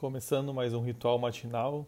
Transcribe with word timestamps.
Começando 0.00 0.54
mais 0.54 0.72
um 0.72 0.82
ritual 0.82 1.18
matinal. 1.18 1.86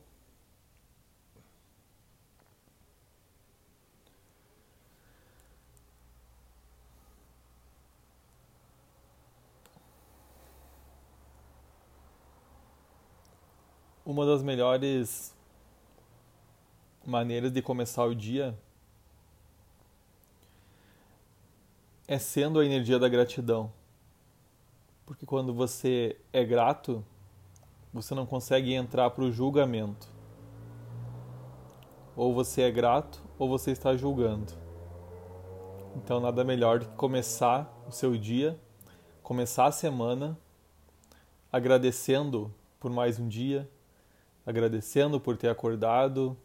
Uma 14.04 14.26
das 14.26 14.42
melhores 14.42 15.34
maneiras 17.06 17.50
de 17.50 17.62
começar 17.62 18.04
o 18.04 18.14
dia 18.14 18.54
é 22.06 22.18
sendo 22.18 22.60
a 22.60 22.66
energia 22.66 22.98
da 22.98 23.08
gratidão. 23.08 23.72
Porque 25.06 25.24
quando 25.24 25.54
você 25.54 26.20
é 26.30 26.44
grato, 26.44 27.02
você 27.92 28.14
não 28.14 28.24
consegue 28.24 28.72
entrar 28.72 29.10
para 29.10 29.24
o 29.24 29.30
julgamento. 29.30 30.08
Ou 32.16 32.32
você 32.32 32.62
é 32.62 32.70
grato 32.70 33.22
ou 33.38 33.48
você 33.48 33.70
está 33.70 33.94
julgando. 33.94 34.52
Então, 35.96 36.18
nada 36.18 36.42
melhor 36.42 36.78
do 36.78 36.86
que 36.86 36.94
começar 36.94 37.70
o 37.86 37.92
seu 37.92 38.16
dia, 38.16 38.58
começar 39.22 39.66
a 39.66 39.72
semana 39.72 40.38
agradecendo 41.52 42.52
por 42.80 42.90
mais 42.90 43.18
um 43.18 43.28
dia, 43.28 43.68
agradecendo 44.46 45.20
por 45.20 45.36
ter 45.36 45.48
acordado, 45.48 46.36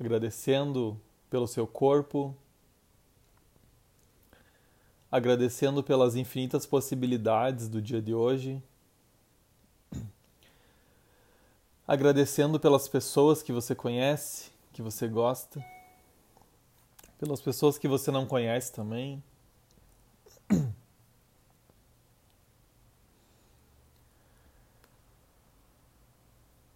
agradecendo 0.00 0.98
pelo 1.28 1.46
seu 1.46 1.66
corpo, 1.66 2.34
agradecendo 5.12 5.82
pelas 5.82 6.16
infinitas 6.16 6.64
possibilidades 6.64 7.68
do 7.68 7.82
dia 7.82 8.00
de 8.00 8.14
hoje 8.14 8.62
agradecendo 11.86 12.58
pelas 12.58 12.88
pessoas 12.88 13.42
que 13.42 13.52
você 13.52 13.74
conhece, 13.74 14.50
que 14.72 14.82
você 14.82 15.06
gosta, 15.06 15.64
pelas 17.18 17.40
pessoas 17.40 17.78
que 17.78 17.86
você 17.86 18.10
não 18.10 18.26
conhece 18.26 18.72
também. 18.72 19.22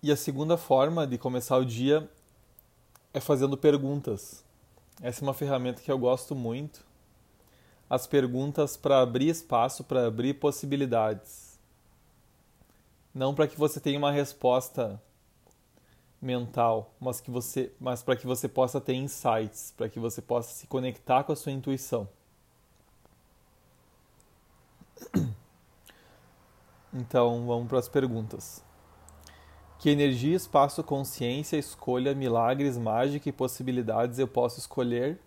E 0.03 0.11
a 0.11 0.17
segunda 0.17 0.57
forma 0.57 1.07
de 1.07 1.19
começar 1.19 1.59
o 1.59 1.65
dia 1.65 2.09
é 3.13 3.21
fazendo 3.21 3.55
perguntas. 3.55 4.43
Essa 5.03 5.23
é 5.23 5.25
uma 5.27 5.35
ferramenta 5.35 5.83
que 5.83 5.93
eu 5.93 5.99
gosto 5.99 6.35
muito. 6.35 6.87
As 7.89 8.07
perguntas 8.07 8.79
para 8.79 9.03
abrir 9.03 9.29
espaço, 9.29 9.85
para 9.85 10.07
abrir 10.07 10.35
possibilidades 10.35 11.50
não 13.15 13.35
para 13.35 13.47
que 13.47 13.59
você 13.59 13.81
tenha 13.81 13.99
uma 13.99 14.13
resposta 14.13 15.01
mental, 16.21 16.95
mas 17.01 17.21
que 17.21 17.31
você, 17.31 17.73
mas 17.81 18.03
para 18.03 18.17
que 18.17 18.27
você 18.27 18.49
possa 18.49 18.81
ter 18.81 18.95
insights, 18.95 19.73
para 19.77 19.89
que 19.89 19.99
você 19.99 20.21
possa 20.21 20.53
se 20.53 20.67
conectar 20.67 21.25
com 21.25 21.33
a 21.33 21.37
sua 21.37 21.53
intuição. 21.53 22.09
Então, 26.93 27.47
vamos 27.47 27.69
para 27.69 27.79
as 27.79 27.89
perguntas. 27.89 28.65
Que 29.79 29.89
energia, 29.91 30.37
espaço, 30.37 30.83
consciência, 30.83 31.57
escolha, 31.57 32.15
milagres, 32.15 32.77
mágica 32.77 33.29
e 33.29 33.33
possibilidades 33.33 34.19
eu 34.19 34.29
posso 34.29 34.59
escolher 34.59 35.19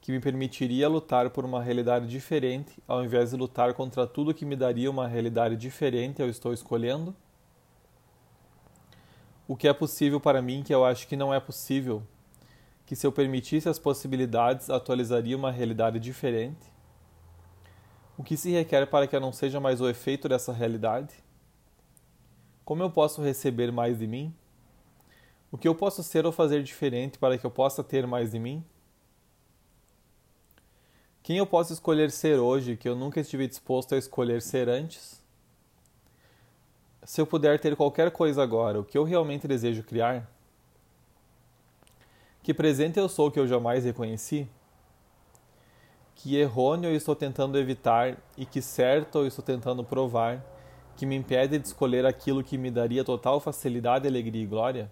que 0.00 0.12
me 0.12 0.20
permitiria 0.20 0.88
lutar 0.88 1.30
por 1.30 1.44
uma 1.44 1.62
realidade 1.62 2.06
diferente, 2.06 2.72
ao 2.86 3.04
invés 3.04 3.30
de 3.30 3.36
lutar 3.36 3.74
contra 3.74 4.06
tudo 4.06 4.34
que 4.34 4.44
me 4.44 4.56
daria 4.56 4.90
uma 4.90 5.06
realidade 5.06 5.56
diferente 5.56 6.22
eu 6.22 6.28
estou 6.28 6.52
escolhendo? 6.52 7.14
O 9.46 9.56
que 9.56 9.66
é 9.66 9.72
possível 9.72 10.20
para 10.20 10.42
mim 10.42 10.62
que 10.62 10.74
eu 10.74 10.84
acho 10.84 11.08
que 11.08 11.16
não 11.16 11.32
é 11.32 11.40
possível? 11.40 12.02
Que 12.84 12.94
se 12.94 13.06
eu 13.06 13.12
permitisse 13.12 13.68
as 13.68 13.78
possibilidades, 13.78 14.70
atualizaria 14.70 15.36
uma 15.36 15.50
realidade 15.50 15.98
diferente? 15.98 16.72
O 18.16 18.22
que 18.22 18.36
se 18.36 18.50
requer 18.50 18.86
para 18.86 19.06
que 19.06 19.16
eu 19.16 19.20
não 19.20 19.32
seja 19.32 19.60
mais 19.60 19.80
o 19.80 19.88
efeito 19.88 20.28
dessa 20.28 20.52
realidade? 20.52 21.14
Como 22.64 22.82
eu 22.82 22.90
posso 22.90 23.22
receber 23.22 23.72
mais 23.72 23.98
de 23.98 24.06
mim? 24.06 24.34
O 25.50 25.56
que 25.56 25.66
eu 25.66 25.74
posso 25.74 26.02
ser 26.02 26.26
ou 26.26 26.32
fazer 26.32 26.62
diferente 26.62 27.18
para 27.18 27.38
que 27.38 27.46
eu 27.46 27.50
possa 27.50 27.82
ter 27.82 28.06
mais 28.06 28.32
de 28.32 28.38
mim? 28.38 28.62
Quem 31.28 31.36
eu 31.36 31.46
posso 31.46 31.74
escolher 31.74 32.10
ser 32.10 32.38
hoje 32.38 32.74
que 32.74 32.88
eu 32.88 32.96
nunca 32.96 33.20
estive 33.20 33.46
disposto 33.46 33.94
a 33.94 33.98
escolher 33.98 34.40
ser 34.40 34.66
antes? 34.66 35.22
Se 37.02 37.20
eu 37.20 37.26
puder 37.26 37.60
ter 37.60 37.76
qualquer 37.76 38.10
coisa 38.10 38.42
agora, 38.42 38.80
o 38.80 38.82
que 38.82 38.96
eu 38.96 39.04
realmente 39.04 39.46
desejo 39.46 39.82
criar? 39.82 40.26
Que 42.42 42.54
presente 42.54 42.98
eu 42.98 43.10
sou 43.10 43.30
que 43.30 43.38
eu 43.38 43.46
jamais 43.46 43.84
reconheci? 43.84 44.48
Que 46.14 46.34
errôneo 46.34 46.88
eu 46.88 46.96
estou 46.96 47.14
tentando 47.14 47.58
evitar 47.58 48.16
e 48.34 48.46
que 48.46 48.62
certo 48.62 49.18
eu 49.18 49.26
estou 49.26 49.44
tentando 49.44 49.84
provar 49.84 50.42
que 50.96 51.04
me 51.04 51.14
impede 51.14 51.58
de 51.58 51.66
escolher 51.66 52.06
aquilo 52.06 52.42
que 52.42 52.56
me 52.56 52.70
daria 52.70 53.04
total 53.04 53.38
facilidade, 53.38 54.08
alegria 54.08 54.44
e 54.44 54.46
glória? 54.46 54.90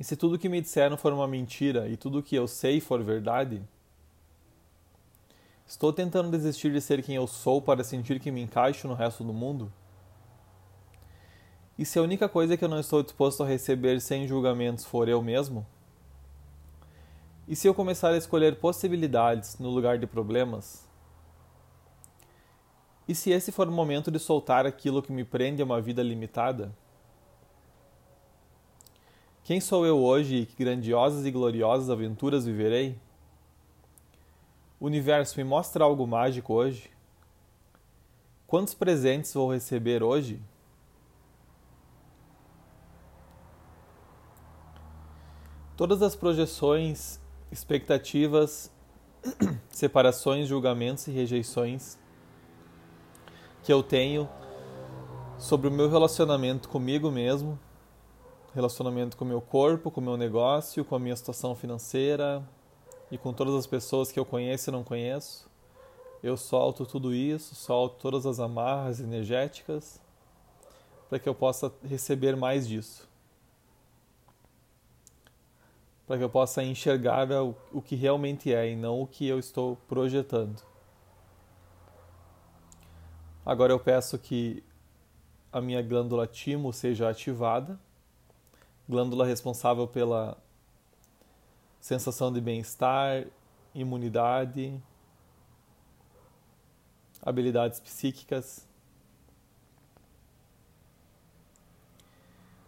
E 0.00 0.02
se 0.02 0.16
tudo 0.16 0.38
que 0.38 0.48
me 0.48 0.62
disseram 0.62 0.96
for 0.96 1.12
uma 1.12 1.28
mentira 1.28 1.86
e 1.86 1.98
tudo 1.98 2.22
que 2.22 2.34
eu 2.34 2.48
sei 2.48 2.80
for 2.80 3.02
verdade? 3.02 3.62
Estou 5.72 5.90
tentando 5.90 6.30
desistir 6.30 6.70
de 6.70 6.82
ser 6.82 7.02
quem 7.02 7.16
eu 7.16 7.26
sou 7.26 7.62
para 7.62 7.82
sentir 7.82 8.20
que 8.20 8.30
me 8.30 8.42
encaixo 8.42 8.86
no 8.86 8.92
resto 8.92 9.24
do 9.24 9.32
mundo? 9.32 9.72
E 11.78 11.84
se 11.86 11.98
a 11.98 12.02
única 12.02 12.28
coisa 12.28 12.58
que 12.58 12.62
eu 12.62 12.68
não 12.68 12.78
estou 12.78 13.02
disposto 13.02 13.42
a 13.42 13.46
receber 13.46 13.98
sem 13.98 14.28
julgamentos 14.28 14.84
for 14.84 15.08
eu 15.08 15.22
mesmo? 15.22 15.66
E 17.48 17.56
se 17.56 17.66
eu 17.66 17.72
começar 17.72 18.10
a 18.10 18.18
escolher 18.18 18.56
possibilidades 18.56 19.58
no 19.58 19.70
lugar 19.70 19.96
de 19.96 20.06
problemas? 20.06 20.86
E 23.08 23.14
se 23.14 23.30
esse 23.30 23.50
for 23.50 23.66
o 23.66 23.72
momento 23.72 24.10
de 24.10 24.18
soltar 24.18 24.66
aquilo 24.66 25.02
que 25.02 25.10
me 25.10 25.24
prende 25.24 25.62
a 25.62 25.64
uma 25.64 25.80
vida 25.80 26.02
limitada? 26.02 26.70
Quem 29.42 29.58
sou 29.58 29.86
eu 29.86 29.98
hoje 29.98 30.36
e 30.36 30.46
que 30.46 30.62
grandiosas 30.62 31.24
e 31.24 31.30
gloriosas 31.30 31.88
aventuras 31.88 32.44
viverei? 32.44 32.98
Universo 34.84 35.38
me 35.38 35.44
mostra 35.44 35.84
algo 35.84 36.04
mágico 36.08 36.52
hoje? 36.52 36.90
Quantos 38.48 38.74
presentes 38.74 39.32
vou 39.32 39.52
receber 39.52 40.02
hoje? 40.02 40.42
Todas 45.76 46.02
as 46.02 46.16
projeções, 46.16 47.20
expectativas, 47.52 48.72
separações, 49.70 50.48
julgamentos 50.48 51.06
e 51.06 51.12
rejeições 51.12 51.96
que 53.62 53.72
eu 53.72 53.84
tenho 53.84 54.28
sobre 55.38 55.68
o 55.68 55.70
meu 55.70 55.88
relacionamento 55.88 56.68
comigo 56.68 57.08
mesmo, 57.08 57.56
relacionamento 58.52 59.16
com 59.16 59.24
o 59.24 59.28
meu 59.28 59.40
corpo, 59.40 59.92
com 59.92 60.00
o 60.00 60.04
meu 60.04 60.16
negócio, 60.16 60.84
com 60.84 60.96
a 60.96 60.98
minha 60.98 61.14
situação 61.14 61.54
financeira, 61.54 62.42
e 63.12 63.18
com 63.18 63.30
todas 63.30 63.54
as 63.54 63.66
pessoas 63.66 64.10
que 64.10 64.18
eu 64.18 64.24
conheço 64.24 64.70
e 64.70 64.72
não 64.72 64.82
conheço. 64.82 65.46
Eu 66.22 66.34
solto 66.34 66.86
tudo 66.86 67.14
isso, 67.14 67.54
solto 67.54 68.00
todas 68.00 68.24
as 68.24 68.40
amarras 68.40 69.00
energéticas 69.00 70.00
para 71.10 71.18
que 71.18 71.28
eu 71.28 71.34
possa 71.34 71.70
receber 71.84 72.34
mais 72.34 72.66
disso. 72.66 73.06
Para 76.06 76.16
que 76.16 76.24
eu 76.24 76.30
possa 76.30 76.62
enxergar 76.62 77.28
o 77.70 77.82
que 77.82 77.94
realmente 77.94 78.50
é 78.50 78.70
e 78.70 78.74
não 78.74 79.02
o 79.02 79.06
que 79.06 79.28
eu 79.28 79.38
estou 79.38 79.76
projetando. 79.86 80.62
Agora 83.44 83.74
eu 83.74 83.78
peço 83.78 84.18
que 84.18 84.64
a 85.52 85.60
minha 85.60 85.82
glândula 85.82 86.26
timo 86.26 86.72
seja 86.72 87.10
ativada, 87.10 87.78
glândula 88.88 89.26
responsável 89.26 89.86
pela 89.86 90.38
sensação 91.82 92.32
de 92.32 92.40
bem-estar, 92.40 93.26
imunidade, 93.74 94.80
habilidades 97.20 97.80
psíquicas. 97.80 98.68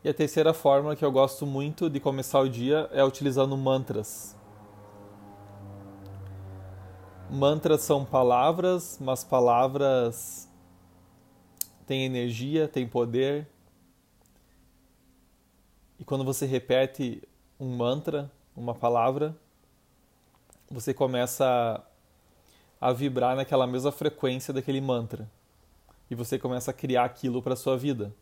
E 0.02 0.08
a 0.08 0.12
terceira 0.12 0.52
forma 0.52 0.96
que 0.96 1.04
eu 1.04 1.12
gosto 1.12 1.46
muito 1.46 1.88
de 1.88 2.00
começar 2.00 2.40
o 2.40 2.48
dia 2.48 2.90
é 2.92 3.04
utilizando 3.04 3.56
mantras. 3.56 4.36
Mantras 7.30 7.82
são 7.82 8.04
palavras, 8.04 8.98
mas 9.00 9.22
palavras 9.22 10.50
têm 11.86 12.04
energia, 12.04 12.66
têm 12.66 12.88
poder. 12.88 13.48
E 16.00 16.04
quando 16.04 16.24
você 16.24 16.46
repete 16.46 17.22
um 17.60 17.76
mantra, 17.76 18.30
uma 18.56 18.74
palavra, 18.74 19.36
você 20.70 20.94
começa 20.94 21.82
a 22.80 22.92
vibrar 22.92 23.36
naquela 23.36 23.66
mesma 23.66 23.90
frequência 23.90 24.52
daquele 24.52 24.80
mantra. 24.80 25.28
E 26.10 26.14
você 26.14 26.38
começa 26.38 26.70
a 26.70 26.74
criar 26.74 27.04
aquilo 27.04 27.42
para 27.42 27.54
a 27.54 27.56
sua 27.56 27.76
vida. 27.76 28.12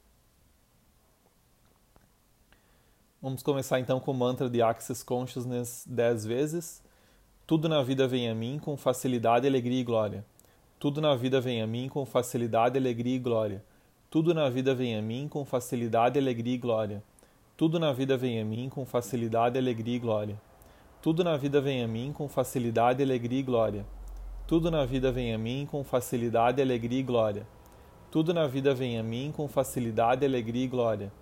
Vamos 3.21 3.43
começar 3.43 3.79
então 3.79 4.01
com 4.01 4.11
o 4.11 4.15
mantra 4.15 4.49
de 4.49 4.61
Access 4.61 5.05
Consciousness 5.05 5.85
10 5.87 6.27
vezes. 6.27 6.83
Tudo 7.47 7.69
na 7.69 7.83
vida 7.83 8.09
vem 8.09 8.29
a 8.29 8.35
mim 8.35 8.59
com 8.59 8.77
facilidade, 8.77 9.47
alegria 9.47 9.81
e 9.81 9.85
glória. 9.85 10.25
Tudo 10.79 11.01
na 11.01 11.15
vida 11.15 11.41
vem 11.41 11.63
a 11.63 11.67
mim 11.67 11.89
com 11.89 12.05
facilidade, 12.05 12.79
alegria 12.79 13.17
e 13.17 13.19
glória. 13.19 13.65
Tudo 14.11 14.35
na 14.35 14.49
vida 14.51 14.75
vem 14.75 14.97
a 14.97 15.03
mim 15.03 15.29
com 15.29 15.45
facilidade, 15.45 16.19
alegria 16.19 16.55
e 16.55 16.59
glória. 16.59 17.03
Tudo 17.57 17.79
na 17.79 17.93
vida 17.93 18.17
vem 18.17 18.41
a 18.41 18.45
mim 18.45 18.69
com 18.69 18.85
facilidade, 18.87 19.59
alegria 19.59 19.97
e 19.97 19.99
glória. 19.99 20.41
Tudo 21.03 21.23
na 21.23 21.37
vida 21.37 21.61
vem 21.61 21.85
a 21.85 21.89
mim 21.89 22.13
com 22.13 22.27
facilidade, 22.27 23.03
alegria 23.03 23.41
e 23.41 23.43
glória. 23.43 23.87
Tudo 24.47 24.71
na 24.71 24.85
vida 24.87 25.13
vem 25.13 25.35
a 25.35 25.39
mim 25.39 25.67
com 25.71 25.85
facilidade, 25.85 26.63
alegria 26.63 27.01
e 27.01 27.03
glória. 27.03 27.47
Tudo 28.11 28.33
na 28.33 28.47
vida 28.47 28.75
vem 28.75 28.99
a 28.99 29.03
mim 29.03 29.33
com 29.37 29.47
facilidade, 29.47 30.25
alegria 30.25 30.65
e 30.65 30.69
glória. 30.69 31.13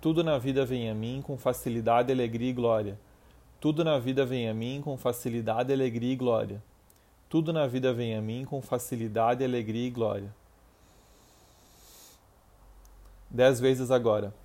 Tudo 0.00 0.22
na 0.22 0.38
vida 0.38 0.64
vem 0.64 0.88
a 0.88 0.94
mim 0.94 1.20
com 1.20 1.36
facilidade, 1.36 2.12
alegria 2.12 2.50
e 2.50 2.52
glória. 2.52 2.98
Tudo 3.60 3.84
na 3.84 3.98
vida 3.98 4.24
vem 4.24 4.48
a 4.48 4.54
mim 4.54 4.80
com 4.82 4.96
facilidade, 4.96 5.72
alegria 5.72 6.12
e 6.12 6.16
glória. 6.16 6.62
Tudo 7.28 7.52
na 7.52 7.66
vida 7.66 7.92
vem 7.92 8.14
a 8.14 8.20
mim 8.20 8.44
com 8.44 8.60
facilidade, 8.62 9.44
alegria 9.44 9.86
e 9.86 9.90
glória. 9.90 10.34
Dez 13.30 13.58
vezes 13.58 13.90
agora. 13.90 14.41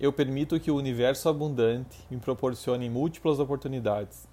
Eu 0.00 0.14
permito 0.14 0.58
que 0.58 0.70
o 0.70 0.76
universo 0.76 1.28
abundante 1.28 1.98
me 2.10 2.16
proporcione 2.16 2.88
múltiplas 2.88 3.38
oportunidades, 3.38 4.26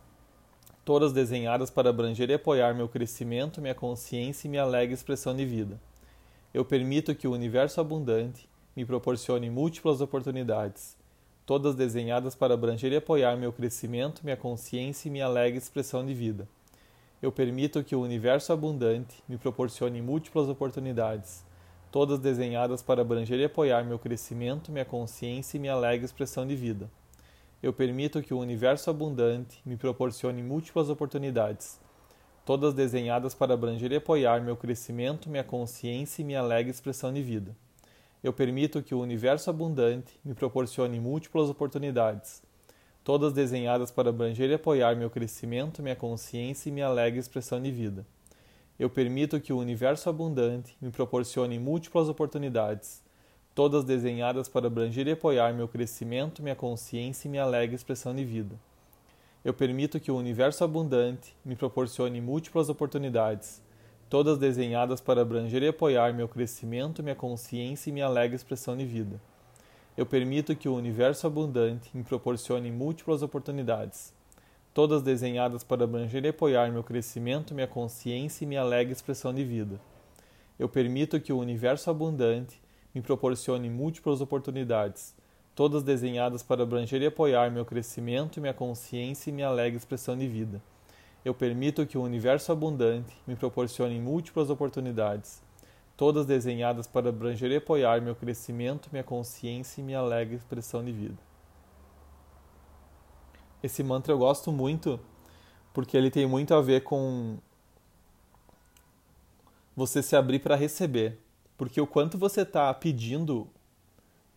todas 0.85 1.11
desenhadas 1.11 1.69
para 1.69 1.89
abranger 1.89 2.29
e 2.29 2.35
apoiar 2.35 2.73
meu 2.73 2.87
crescimento, 2.87 3.59
minha 3.59 3.75
consciência 3.75 4.47
e 4.47 4.49
minha 4.49 4.63
alegre 4.63 4.93
expressão 4.93 5.35
de 5.35 5.45
vida. 5.45 5.77
Eu 6.53 6.63
permito 6.63 7.13
que 7.13 7.27
o 7.27 7.33
universo 7.33 7.81
abundante 7.81 8.47
me 8.77 8.85
proporcione 8.85 9.49
múltiplas 9.49 9.99
oportunidades, 9.99 10.95
todas 11.45 11.75
desenhadas 11.75 12.33
para 12.33 12.53
abranger 12.53 12.93
e 12.93 12.95
apoiar 12.95 13.35
meu 13.35 13.51
crescimento, 13.51 14.21
minha 14.23 14.37
consciência 14.37 15.09
e 15.09 15.11
minha 15.11 15.25
alegre 15.25 15.57
expressão 15.57 16.05
de 16.05 16.13
vida. 16.13 16.47
Eu 17.21 17.29
permito 17.29 17.83
que 17.83 17.93
o 17.93 18.01
universo 18.01 18.53
abundante 18.53 19.21
me 19.27 19.37
proporcione 19.37 20.01
múltiplas 20.01 20.47
oportunidades, 20.47 21.43
todas 21.97 22.19
desenhadas 22.19 22.83
para 22.83 23.01
abranger 23.01 23.39
e 23.39 23.45
apoiar 23.45 23.83
meu 23.83 23.97
crescimento, 23.97 24.71
minha 24.71 24.85
consciência 24.85 25.57
e 25.57 25.59
minha 25.59 25.73
alegre 25.73 26.05
expressão 26.05 26.45
de 26.45 26.55
vida. 26.55 26.87
Eu 27.63 27.73
permito 27.73 28.21
que 28.21 28.35
o 28.35 28.37
universo 28.37 28.91
abundante 28.91 29.59
me 29.65 29.75
proporcione 29.75 30.43
múltiplas 30.43 30.91
oportunidades, 30.91 31.79
todas 32.45 32.75
desenhadas 32.75 33.33
para 33.33 33.55
abranger 33.55 33.91
e 33.91 33.95
apoiar 33.95 34.43
meu 34.43 34.55
crescimento, 34.55 35.27
minha 35.27 35.43
consciência 35.43 36.21
e 36.21 36.23
minha 36.25 36.39
alegre 36.39 36.69
expressão 36.69 37.11
de 37.11 37.23
vida. 37.23 37.55
Eu 38.23 38.31
permito 38.31 38.83
que 38.83 38.93
o 38.93 39.01
universo 39.01 39.49
abundante 39.49 40.19
me 40.23 40.35
proporcione 40.35 40.99
múltiplas 40.99 41.49
oportunidades, 41.49 42.43
todas 43.03 43.33
desenhadas 43.33 43.89
para 43.89 44.09
abranger 44.09 44.51
e 44.51 44.53
apoiar 44.53 44.95
meu 44.95 45.09
crescimento, 45.09 45.81
minha 45.81 45.95
consciência 45.95 46.69
e 46.69 46.71
minha 46.71 46.85
alegre 46.85 47.19
expressão 47.19 47.59
de 47.59 47.71
vida. 47.71 48.05
Eu 48.79 48.91
permito 48.91 49.41
que 49.41 49.51
o 49.51 49.57
universo 49.57 50.07
abundante 50.07 50.77
me 50.79 50.91
proporcione 50.91 51.57
múltiplas 51.57 52.09
oportunidades, 52.09 53.01
todas 53.55 53.83
desenhadas 53.83 54.47
para 54.47 54.67
abranger 54.67 55.07
e 55.07 55.13
apoiar 55.13 55.51
meu 55.51 55.67
crescimento, 55.67 56.43
minha 56.43 56.55
consciência 56.55 57.27
e 57.27 57.31
minha 57.31 57.41
alegre 57.41 57.75
expressão 57.75 58.15
de 58.15 58.23
vida. 58.23 58.55
Eu 59.43 59.51
permito 59.51 59.99
que 59.99 60.11
o 60.11 60.15
universo 60.15 60.63
abundante 60.63 61.35
me 61.43 61.55
proporcione 61.55 62.21
múltiplas 62.21 62.69
oportunidades, 62.69 63.63
todas 64.07 64.37
desenhadas 64.37 65.01
para 65.01 65.23
abranger 65.23 65.63
e 65.63 65.69
apoiar 65.69 66.13
meu 66.13 66.27
crescimento, 66.27 67.01
minha 67.01 67.15
consciência 67.15 67.89
e 67.89 67.93
minha 67.93 68.05
alegre 68.05 68.35
expressão 68.35 68.77
de 68.77 68.85
vida. 68.85 69.19
Eu 69.97 70.05
permito 70.05 70.55
que 70.55 70.69
o 70.69 70.75
universo 70.75 71.25
abundante 71.25 71.89
me 71.95 72.03
proporcione 72.03 72.71
múltiplas 72.71 73.23
oportunidades, 73.23 74.13
todas 74.77 75.01
desenhadas 75.01 75.63
para 75.63 75.85
abranger 75.85 76.23
e 76.23 76.27
apoiar 76.27 76.71
meu 76.71 76.83
crescimento, 76.83 77.55
minha 77.55 77.65
consciência 77.65 78.43
e 78.43 78.47
minha 78.47 78.61
alegre 78.61 78.93
expressão 78.93 79.33
de 79.33 79.43
vida. 79.43 79.79
Eu 80.59 80.69
permito 80.69 81.19
que 81.19 81.33
o 81.33 81.39
universo 81.39 81.89
abundante 81.89 82.61
me 82.93 83.01
proporcione 83.01 83.71
múltiplas 83.71 84.21
oportunidades, 84.21 85.15
todas 85.55 85.81
desenhadas 85.81 86.43
para 86.43 86.61
abranger 86.61 87.01
e 87.01 87.07
apoiar 87.07 87.49
meu 87.49 87.65
crescimento, 87.65 88.39
minha 88.39 88.53
consciência 88.53 89.31
e 89.31 89.33
minha 89.33 89.47
alegre 89.47 89.77
expressão 89.77 90.15
de 90.15 90.27
vida. 90.27 90.61
Eu 91.25 91.33
permito 91.33 91.83
que 91.87 91.97
o 91.97 92.03
universo 92.03 92.51
abundante 92.51 93.17
me 93.25 93.35
proporcione 93.35 93.99
múltiplas 93.99 94.51
oportunidades, 94.51 95.41
todas 95.97 96.27
desenhadas 96.27 96.85
para 96.85 97.09
abranger 97.09 97.49
e 97.49 97.55
apoiar 97.55 97.99
meu 97.99 98.13
crescimento, 98.13 98.89
minha 98.91 99.03
consciência 99.03 99.81
e 99.81 99.83
minha 99.83 99.97
alegre 99.97 100.35
expressão 100.35 100.85
de 100.85 100.91
vida. 100.91 101.26
Esse 103.67 103.83
mantra 103.83 104.13
eu 104.13 104.17
gosto 104.17 104.51
muito 104.51 104.99
porque 105.73 105.95
ele 105.95 106.09
tem 106.09 106.25
muito 106.25 106.53
a 106.53 106.61
ver 106.61 106.83
com 106.83 107.37
você 109.75 110.01
se 110.01 110.15
abrir 110.15 110.39
para 110.39 110.55
receber. 110.55 111.19
Porque 111.57 111.79
o 111.81 111.85
quanto 111.85 112.17
você 112.17 112.41
está 112.41 112.73
pedindo 112.73 113.47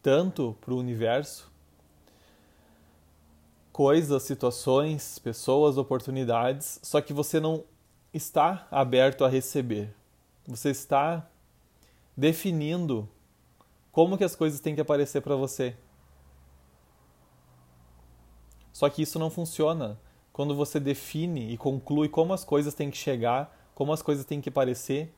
tanto 0.02 0.56
para 0.60 0.74
o 0.74 0.78
universo, 0.78 1.50
coisas, 3.72 4.24
situações, 4.24 5.18
pessoas, 5.20 5.78
oportunidades, 5.78 6.80
só 6.82 7.00
que 7.00 7.12
você 7.12 7.38
não 7.38 7.62
está 8.12 8.66
aberto 8.68 9.24
a 9.24 9.28
receber. 9.28 9.94
Você 10.44 10.70
está 10.70 11.30
definindo 12.16 13.08
como 13.92 14.18
que 14.18 14.24
as 14.24 14.34
coisas 14.34 14.58
têm 14.58 14.74
que 14.74 14.80
aparecer 14.80 15.22
para 15.22 15.36
você. 15.36 15.76
Só 18.80 18.88
que 18.88 19.02
isso 19.02 19.18
não 19.18 19.28
funciona 19.28 19.98
quando 20.32 20.54
você 20.54 20.80
define 20.80 21.52
e 21.52 21.56
conclui 21.58 22.08
como 22.08 22.32
as 22.32 22.44
coisas 22.44 22.72
têm 22.72 22.90
que 22.90 22.96
chegar, 22.96 23.70
como 23.74 23.92
as 23.92 24.00
coisas 24.00 24.24
têm 24.24 24.40
que 24.40 24.48
aparecer 24.48 25.12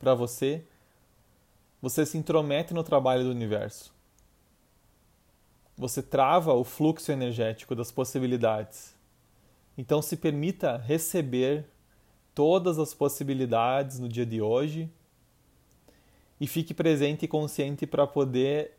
para 0.00 0.14
você. 0.14 0.64
Você 1.80 2.04
se 2.04 2.18
intromete 2.18 2.74
no 2.74 2.82
trabalho 2.82 3.22
do 3.22 3.30
universo 3.30 3.94
você 5.76 6.02
trava 6.02 6.52
o 6.52 6.64
fluxo 6.64 7.10
energético 7.10 7.74
das 7.74 7.90
possibilidades. 7.90 8.94
Então, 9.76 10.00
se 10.00 10.16
permita 10.16 10.76
receber 10.76 11.66
todas 12.34 12.78
as 12.78 12.94
possibilidades 12.94 13.98
no 13.98 14.08
dia 14.08 14.24
de 14.24 14.40
hoje 14.40 14.88
e 16.40 16.46
fique 16.46 16.72
presente 16.72 17.24
e 17.24 17.28
consciente 17.28 17.86
para 17.86 18.06
poder 18.06 18.78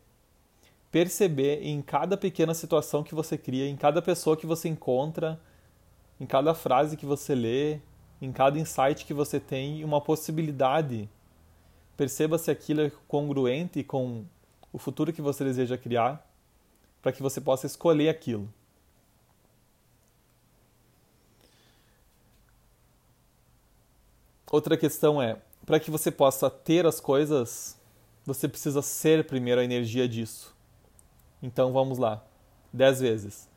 perceber 0.90 1.62
em 1.62 1.82
cada 1.82 2.16
pequena 2.16 2.54
situação 2.54 3.02
que 3.02 3.14
você 3.14 3.36
cria, 3.36 3.68
em 3.68 3.76
cada 3.76 4.00
pessoa 4.00 4.36
que 4.36 4.46
você 4.46 4.68
encontra, 4.68 5.40
em 6.20 6.26
cada 6.26 6.54
frase 6.54 6.96
que 6.96 7.06
você 7.06 7.34
lê, 7.34 7.80
em 8.20 8.32
cada 8.32 8.58
insight 8.58 9.04
que 9.04 9.12
você 9.12 9.38
tem, 9.38 9.84
uma 9.84 10.00
possibilidade. 10.00 11.08
Perceba 11.96 12.38
se 12.38 12.50
aquilo 12.50 12.80
é 12.80 12.92
congruente 13.06 13.82
com 13.82 14.24
o 14.72 14.78
futuro 14.78 15.12
que 15.12 15.22
você 15.22 15.44
deseja 15.44 15.76
criar 15.76 16.26
para 17.02 17.12
que 17.12 17.22
você 17.22 17.40
possa 17.40 17.66
escolher 17.66 18.08
aquilo. 18.08 18.52
Outra 24.50 24.76
questão 24.76 25.20
é: 25.20 25.38
para 25.64 25.78
que 25.78 25.90
você 25.90 26.10
possa 26.10 26.48
ter 26.48 26.86
as 26.86 26.98
coisas, 26.98 27.78
você 28.24 28.48
precisa 28.48 28.80
ser 28.80 29.26
primeiro 29.26 29.60
a 29.60 29.64
energia 29.64 30.08
disso. 30.08 30.55
Então 31.42 31.72
vamos 31.72 31.98
lá. 31.98 32.24
Dez 32.72 33.00
vezes. 33.00 33.48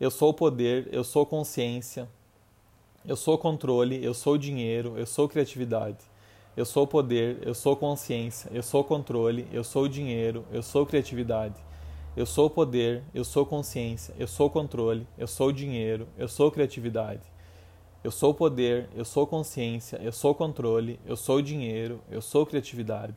Eu 0.00 0.10
sou 0.10 0.30
o 0.30 0.34
poder, 0.34 0.88
eu 0.92 1.04
sou 1.04 1.26
consciência, 1.26 2.08
eu 3.06 3.16
sou 3.16 3.36
controle, 3.38 4.02
eu 4.04 4.14
sou 4.14 4.36
dinheiro, 4.36 4.94
eu 4.96 5.06
sou 5.06 5.28
criatividade. 5.28 5.98
Eu 6.56 6.64
sou 6.64 6.86
poder, 6.86 7.38
eu 7.42 7.54
sou 7.54 7.76
consciência, 7.76 8.50
eu 8.52 8.62
sou 8.62 8.82
controle, 8.82 9.46
eu 9.52 9.62
sou 9.62 9.86
dinheiro, 9.88 10.44
eu 10.52 10.62
sou 10.62 10.84
criatividade. 10.84 11.56
Eu 12.16 12.26
sou 12.26 12.50
poder, 12.50 13.04
eu 13.14 13.24
sou 13.24 13.46
consciência, 13.46 14.14
eu 14.18 14.26
sou 14.26 14.50
controle, 14.50 15.06
eu 15.16 15.26
sou 15.28 15.52
dinheiro, 15.52 16.08
eu 16.18 16.28
sou 16.28 16.50
criatividade. 16.50 17.22
Eu 18.02 18.10
sou 18.10 18.34
poder, 18.34 18.88
eu 18.94 19.04
sou 19.04 19.26
consciência, 19.26 19.98
eu 20.02 20.12
sou 20.12 20.34
controle, 20.34 20.98
eu 21.06 21.16
sou 21.16 21.40
dinheiro, 21.40 22.00
eu 22.10 22.20
sou 22.20 22.44
criatividade. 22.44 23.16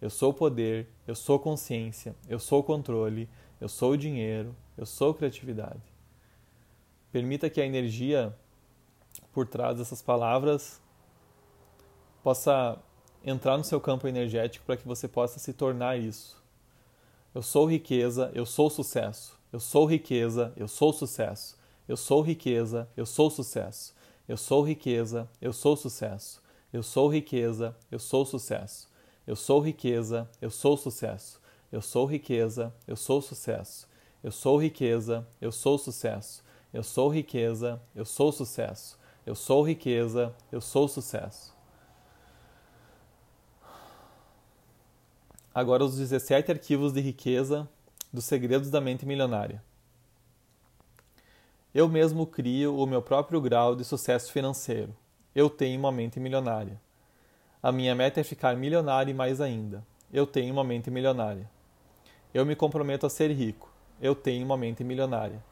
Eu 0.00 0.10
sou 0.10 0.32
poder, 0.32 0.88
eu 1.06 1.14
sou 1.14 1.38
consciência, 1.38 2.16
eu 2.28 2.38
sou 2.38 2.62
controle, 2.62 3.28
eu 3.60 3.68
sou 3.68 3.96
dinheiro, 3.96 4.54
Eu 4.80 4.86
sou 4.86 5.12
criatividade. 5.12 5.82
Permita 7.12 7.50
que 7.50 7.60
a 7.60 7.66
energia 7.66 8.34
por 9.30 9.46
trás 9.46 9.76
dessas 9.76 10.00
palavras 10.00 10.80
possa 12.22 12.78
entrar 13.22 13.58
no 13.58 13.64
seu 13.64 13.78
campo 13.78 14.08
energético 14.08 14.64
para 14.64 14.78
que 14.78 14.88
você 14.88 15.06
possa 15.06 15.38
se 15.38 15.52
tornar 15.52 15.98
isso. 15.98 16.42
Eu 17.34 17.42
sou 17.42 17.66
riqueza, 17.66 18.30
eu 18.34 18.46
sou 18.46 18.70
sucesso. 18.70 19.38
Eu 19.52 19.60
sou 19.60 19.84
riqueza, 19.84 20.52
eu 20.56 20.66
sou 20.66 20.94
sucesso. 20.94 21.58
Eu 21.86 21.96
sou 21.96 22.22
riqueza, 22.22 22.88
eu 22.96 23.04
sou 23.04 23.30
sucesso. 23.30 23.94
Eu 24.26 24.38
sou 24.38 24.62
riqueza, 24.62 25.28
eu 25.42 25.52
sou 25.52 25.76
sucesso. 25.76 26.42
Eu 26.72 26.82
sou 26.82 27.08
riqueza, 27.08 27.76
eu 27.90 27.98
sou 27.98 28.24
sucesso. 28.24 28.89
Eu 29.26 29.36
sou 29.36 29.60
riqueza, 29.60 30.28
eu 30.40 30.50
sou 30.50 30.76
sucesso. 30.76 31.40
Eu 31.70 31.80
sou 31.80 32.06
riqueza, 32.06 32.74
eu 32.86 32.96
sou 32.96 33.22
sucesso. 33.22 33.88
Eu 34.22 34.32
sou 34.32 34.60
riqueza, 34.60 35.26
eu 35.40 35.52
sou 35.52 35.78
sucesso. 35.78 36.42
Eu 36.72 36.82
sou 36.82 37.08
riqueza, 37.08 37.80
eu 37.94 38.04
sou 38.04 38.32
sucesso. 38.32 38.98
Eu 39.24 39.34
sou 39.34 39.62
riqueza, 39.62 40.34
eu 40.50 40.60
sou 40.60 40.88
sucesso. 40.88 41.54
Agora 45.54 45.84
os 45.84 45.96
17 45.96 46.52
arquivos 46.52 46.92
de 46.92 47.00
riqueza 47.00 47.68
dos 48.12 48.24
segredos 48.24 48.70
da 48.70 48.80
mente 48.80 49.04
milionária. 49.04 49.62
Eu 51.72 51.88
mesmo 51.88 52.26
crio 52.26 52.76
o 52.76 52.86
meu 52.86 53.00
próprio 53.00 53.40
grau 53.40 53.76
de 53.76 53.84
sucesso 53.84 54.32
financeiro. 54.32 54.94
Eu 55.34 55.48
tenho 55.48 55.78
uma 55.78 55.92
mente 55.92 56.18
milionária. 56.18 56.80
A 57.62 57.70
minha 57.70 57.94
meta 57.94 58.20
é 58.20 58.24
ficar 58.24 58.56
milionário 58.56 59.10
e 59.10 59.14
mais 59.14 59.40
ainda. 59.40 59.84
Eu 60.12 60.26
tenho 60.26 60.52
uma 60.52 60.64
mente 60.64 60.90
milionária. 60.90 61.48
Eu 62.32 62.46
me 62.46 62.56
comprometo 62.56 63.06
a 63.06 63.10
ser 63.10 63.30
rico. 63.30 63.70
Eu 64.00 64.14
tenho 64.14 64.44
uma 64.44 64.56
mente 64.56 64.82
milionária. 64.82 65.42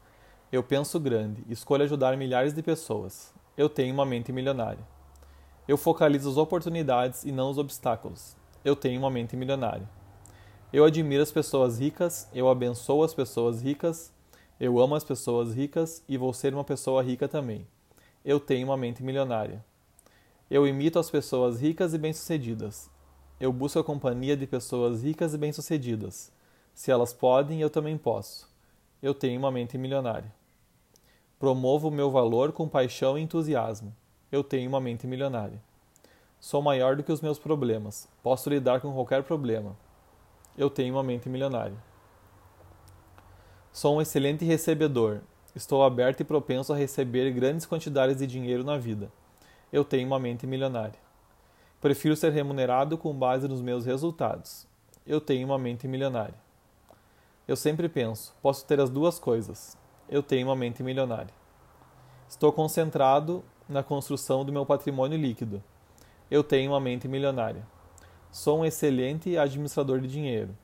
Eu 0.51 0.63
penso 0.63 0.99
grande, 0.99 1.43
escolho 1.49 1.83
ajudar 1.83 2.17
milhares 2.17 2.53
de 2.53 2.63
pessoas. 2.63 3.33
Eu 3.55 3.69
tenho 3.69 3.93
uma 3.93 4.05
mente 4.05 4.31
milionária. 4.31 4.83
Eu 5.67 5.77
focalizo 5.77 6.29
as 6.29 6.37
oportunidades 6.37 7.23
e 7.23 7.31
não 7.31 7.51
os 7.51 7.57
obstáculos 7.57 8.39
eu 8.63 8.75
tenho 8.75 8.99
uma 8.99 9.09
mente 9.09 9.35
milionária. 9.35 9.89
Eu 10.71 10.83
admiro 10.83 11.23
as 11.23 11.31
pessoas 11.31 11.79
ricas, 11.79 12.27
eu 12.33 12.49
abençoo 12.49 13.03
as 13.03 13.13
pessoas 13.13 13.61
ricas, 13.61 14.11
eu 14.59 14.79
amo 14.79 14.95
as 14.95 15.03
pessoas 15.03 15.55
ricas 15.55 16.03
e 16.07 16.17
vou 16.17 16.33
ser 16.33 16.53
uma 16.53 16.63
pessoa 16.63 17.01
rica 17.01 17.27
também. 17.27 17.65
Eu 18.23 18.39
tenho 18.39 18.67
uma 18.67 18.77
mente 18.77 19.01
milionária. 19.01 19.63
Eu 20.49 20.65
imito 20.65 20.97
as 20.97 21.11
pessoas 21.11 21.61
ricas 21.61 21.93
e 21.93 21.97
bem-sucedidas. 21.99 22.89
Eu 23.39 23.53
busco 23.53 23.77
a 23.77 23.83
companhia 23.83 24.35
de 24.35 24.47
pessoas 24.47 25.03
ricas 25.03 25.35
e 25.35 25.37
bem-sucedidas. 25.37 26.31
Se 26.73 26.89
elas 26.89 27.13
podem, 27.13 27.61
eu 27.61 27.69
também 27.69 27.95
posso. 27.95 28.49
Eu 28.99 29.13
tenho 29.13 29.37
uma 29.39 29.51
mente 29.51 29.77
milionária. 29.77 30.33
Promovo 31.37 31.89
o 31.89 31.91
meu 31.91 32.09
valor 32.09 32.51
com 32.51 32.67
paixão 32.67 33.15
e 33.15 33.21
entusiasmo. 33.21 33.95
Eu 34.31 34.43
tenho 34.43 34.67
uma 34.67 34.81
mente 34.81 35.05
milionária. 35.05 35.61
Sou 36.39 36.63
maior 36.63 36.95
do 36.95 37.03
que 37.03 37.11
os 37.11 37.21
meus 37.21 37.37
problemas. 37.37 38.09
Posso 38.23 38.49
lidar 38.49 38.81
com 38.81 38.91
qualquer 38.91 39.21
problema. 39.21 39.77
Eu 40.57 40.67
tenho 40.71 40.95
uma 40.95 41.03
mente 41.03 41.29
milionária. 41.29 41.77
Sou 43.71 43.97
um 43.97 44.01
excelente 44.01 44.43
recebedor. 44.45 45.21
Estou 45.55 45.83
aberto 45.83 46.21
e 46.21 46.23
propenso 46.23 46.73
a 46.73 46.75
receber 46.75 47.29
grandes 47.33 47.67
quantidades 47.67 48.17
de 48.17 48.25
dinheiro 48.25 48.63
na 48.63 48.79
vida. 48.79 49.11
Eu 49.71 49.83
tenho 49.83 50.07
uma 50.07 50.19
mente 50.19 50.47
milionária. 50.47 50.99
Prefiro 51.79 52.15
ser 52.15 52.31
remunerado 52.31 52.97
com 52.97 53.13
base 53.13 53.47
nos 53.47 53.61
meus 53.61 53.85
resultados. 53.85 54.67
Eu 55.05 55.21
tenho 55.21 55.47
uma 55.47 55.59
mente 55.59 55.87
milionária. 55.87 56.33
Eu 57.47 57.55
sempre 57.55 57.87
penso, 57.87 58.35
posso 58.41 58.65
ter 58.65 58.79
as 58.79 58.89
duas 58.89 59.19
coisas. 59.19 59.77
Eu 60.09 60.23
tenho 60.23 60.47
uma 60.47 60.55
mente 60.55 60.81
milionária. 60.81 61.33
Estou 62.27 62.51
concentrado 62.51 63.43
na 63.67 63.83
construção 63.83 64.43
do 64.43 64.51
meu 64.51 64.65
patrimônio 64.65 65.17
líquido. 65.17 65.63
Eu 66.31 66.43
tenho 66.43 66.71
uma 66.71 66.79
mente 66.79 67.07
milionária. 67.07 67.65
Sou 68.31 68.59
um 68.59 68.65
excelente 68.65 69.37
administrador 69.37 69.99
de 69.99 70.07
dinheiro. 70.07 70.55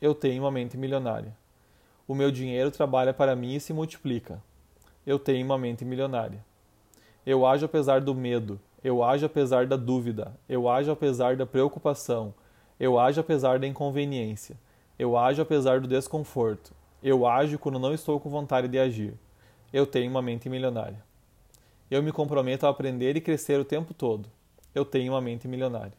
Eu 0.00 0.14
tenho 0.14 0.42
uma 0.42 0.50
mente 0.50 0.76
milionária. 0.76 1.34
O 2.06 2.14
meu 2.14 2.30
dinheiro 2.30 2.70
trabalha 2.70 3.14
para 3.14 3.36
mim 3.36 3.54
e 3.54 3.60
se 3.60 3.72
multiplica. 3.72 4.42
Eu 5.06 5.18
tenho 5.18 5.44
uma 5.46 5.56
mente 5.56 5.84
milionária. 5.84 6.44
Eu 7.24 7.46
ajo 7.46 7.66
apesar 7.66 8.00
do 8.00 8.14
medo. 8.14 8.60
Eu 8.82 9.02
ajo 9.02 9.26
apesar 9.26 9.66
da 9.66 9.76
dúvida. 9.76 10.34
Eu 10.48 10.68
ajo 10.68 10.90
apesar 10.90 11.36
da 11.36 11.46
preocupação. 11.46 12.34
Eu 12.78 12.98
ajo 12.98 13.20
apesar 13.20 13.58
da 13.58 13.66
inconveniência. 13.66 14.56
Eu 14.98 15.16
ajo 15.16 15.42
apesar 15.42 15.80
do 15.80 15.88
desconforto. 15.88 16.72
Eu 17.02 17.26
ajo 17.26 17.58
quando 17.58 17.78
não 17.78 17.94
estou 17.94 18.18
com 18.20 18.28
vontade 18.30 18.68
de 18.68 18.78
agir. 18.78 19.14
Eu 19.72 19.86
tenho 19.86 20.10
uma 20.10 20.22
mente 20.22 20.48
milionária. 20.48 21.02
Eu 21.90 22.02
me 22.02 22.12
comprometo 22.12 22.66
a 22.66 22.70
aprender 22.70 23.16
e 23.16 23.20
crescer 23.20 23.58
o 23.58 23.64
tempo 23.64 23.94
todo 23.94 24.28
eu 24.74 24.84
tenho 24.84 25.12
uma 25.12 25.20
mente 25.20 25.48
milionária. 25.48 25.92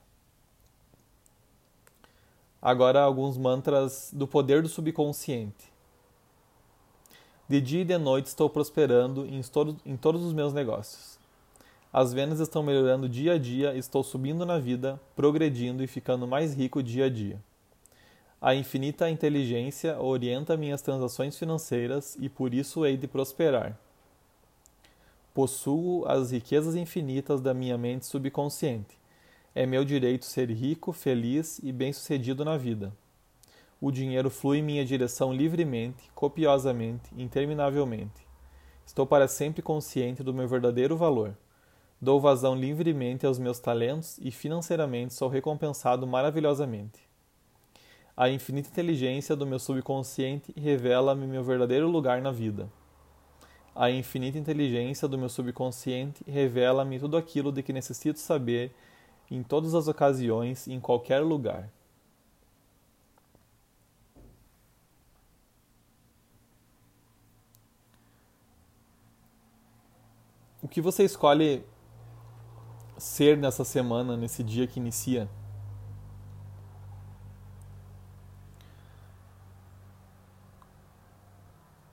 Agora, 2.61 3.01
alguns 3.01 3.37
mantras 3.37 4.11
do 4.13 4.27
poder 4.27 4.61
do 4.61 4.69
subconsciente. 4.69 5.70
De 7.51 7.59
dia 7.59 7.81
e 7.81 7.83
de 7.83 7.97
noite 7.97 8.27
estou 8.27 8.49
prosperando 8.49 9.25
em, 9.25 9.41
em 9.85 9.97
todos 9.97 10.23
os 10.23 10.31
meus 10.31 10.53
negócios. 10.53 11.19
As 11.91 12.13
vendas 12.13 12.39
estão 12.39 12.63
melhorando 12.63 13.09
dia 13.09 13.33
a 13.33 13.37
dia, 13.37 13.75
estou 13.75 14.05
subindo 14.05 14.45
na 14.45 14.57
vida, 14.57 14.97
progredindo 15.17 15.83
e 15.83 15.87
ficando 15.87 16.25
mais 16.25 16.55
rico 16.55 16.81
dia 16.81 17.07
a 17.07 17.09
dia. 17.09 17.37
A 18.41 18.55
infinita 18.55 19.09
inteligência 19.09 19.99
orienta 19.99 20.55
minhas 20.55 20.81
transações 20.81 21.37
financeiras 21.37 22.15
e 22.21 22.29
por 22.29 22.53
isso 22.53 22.85
hei 22.85 22.95
de 22.95 23.05
prosperar. 23.05 23.77
Possuo 25.33 26.05
as 26.07 26.31
riquezas 26.31 26.73
infinitas 26.73 27.41
da 27.41 27.53
minha 27.53 27.77
mente 27.77 28.05
subconsciente. 28.05 28.97
É 29.53 29.65
meu 29.65 29.83
direito 29.83 30.23
ser 30.23 30.49
rico, 30.49 30.93
feliz 30.93 31.59
e 31.61 31.73
bem-sucedido 31.73 32.45
na 32.45 32.55
vida. 32.55 32.93
O 33.81 33.89
dinheiro 33.89 34.29
flui 34.29 34.59
em 34.59 34.61
minha 34.61 34.85
direção 34.85 35.33
livremente, 35.33 36.11
copiosamente, 36.13 37.09
interminavelmente. 37.17 38.27
Estou 38.85 39.07
para 39.07 39.27
sempre 39.27 39.63
consciente 39.63 40.21
do 40.21 40.31
meu 40.31 40.47
verdadeiro 40.47 40.95
valor. 40.95 41.35
Dou 41.99 42.21
vazão 42.21 42.53
livremente 42.53 43.25
aos 43.25 43.39
meus 43.39 43.59
talentos 43.59 44.19
e 44.21 44.29
financeiramente 44.29 45.15
sou 45.15 45.27
recompensado 45.27 46.05
maravilhosamente. 46.05 46.99
A 48.15 48.29
infinita 48.29 48.69
inteligência 48.69 49.35
do 49.35 49.47
meu 49.47 49.57
subconsciente 49.57 50.53
revela-me 50.55 51.25
meu 51.25 51.43
verdadeiro 51.43 51.89
lugar 51.89 52.21
na 52.21 52.31
vida. 52.31 52.69
A 53.73 53.89
infinita 53.89 54.37
inteligência 54.37 55.07
do 55.07 55.17
meu 55.17 55.29
subconsciente 55.29 56.23
revela-me 56.27 56.99
tudo 56.99 57.17
aquilo 57.17 57.51
de 57.51 57.63
que 57.63 57.73
necessito 57.73 58.19
saber 58.19 58.71
em 59.31 59.41
todas 59.41 59.73
as 59.73 59.87
ocasiões 59.87 60.67
e 60.67 60.73
em 60.73 60.79
qualquer 60.79 61.21
lugar. 61.21 61.67
Que 70.71 70.81
você 70.81 71.03
escolhe 71.03 71.63
ser 72.97 73.37
nessa 73.37 73.63
semana, 73.63 74.17
nesse 74.17 74.43
dia 74.43 74.65
que 74.65 74.79
inicia? 74.79 75.29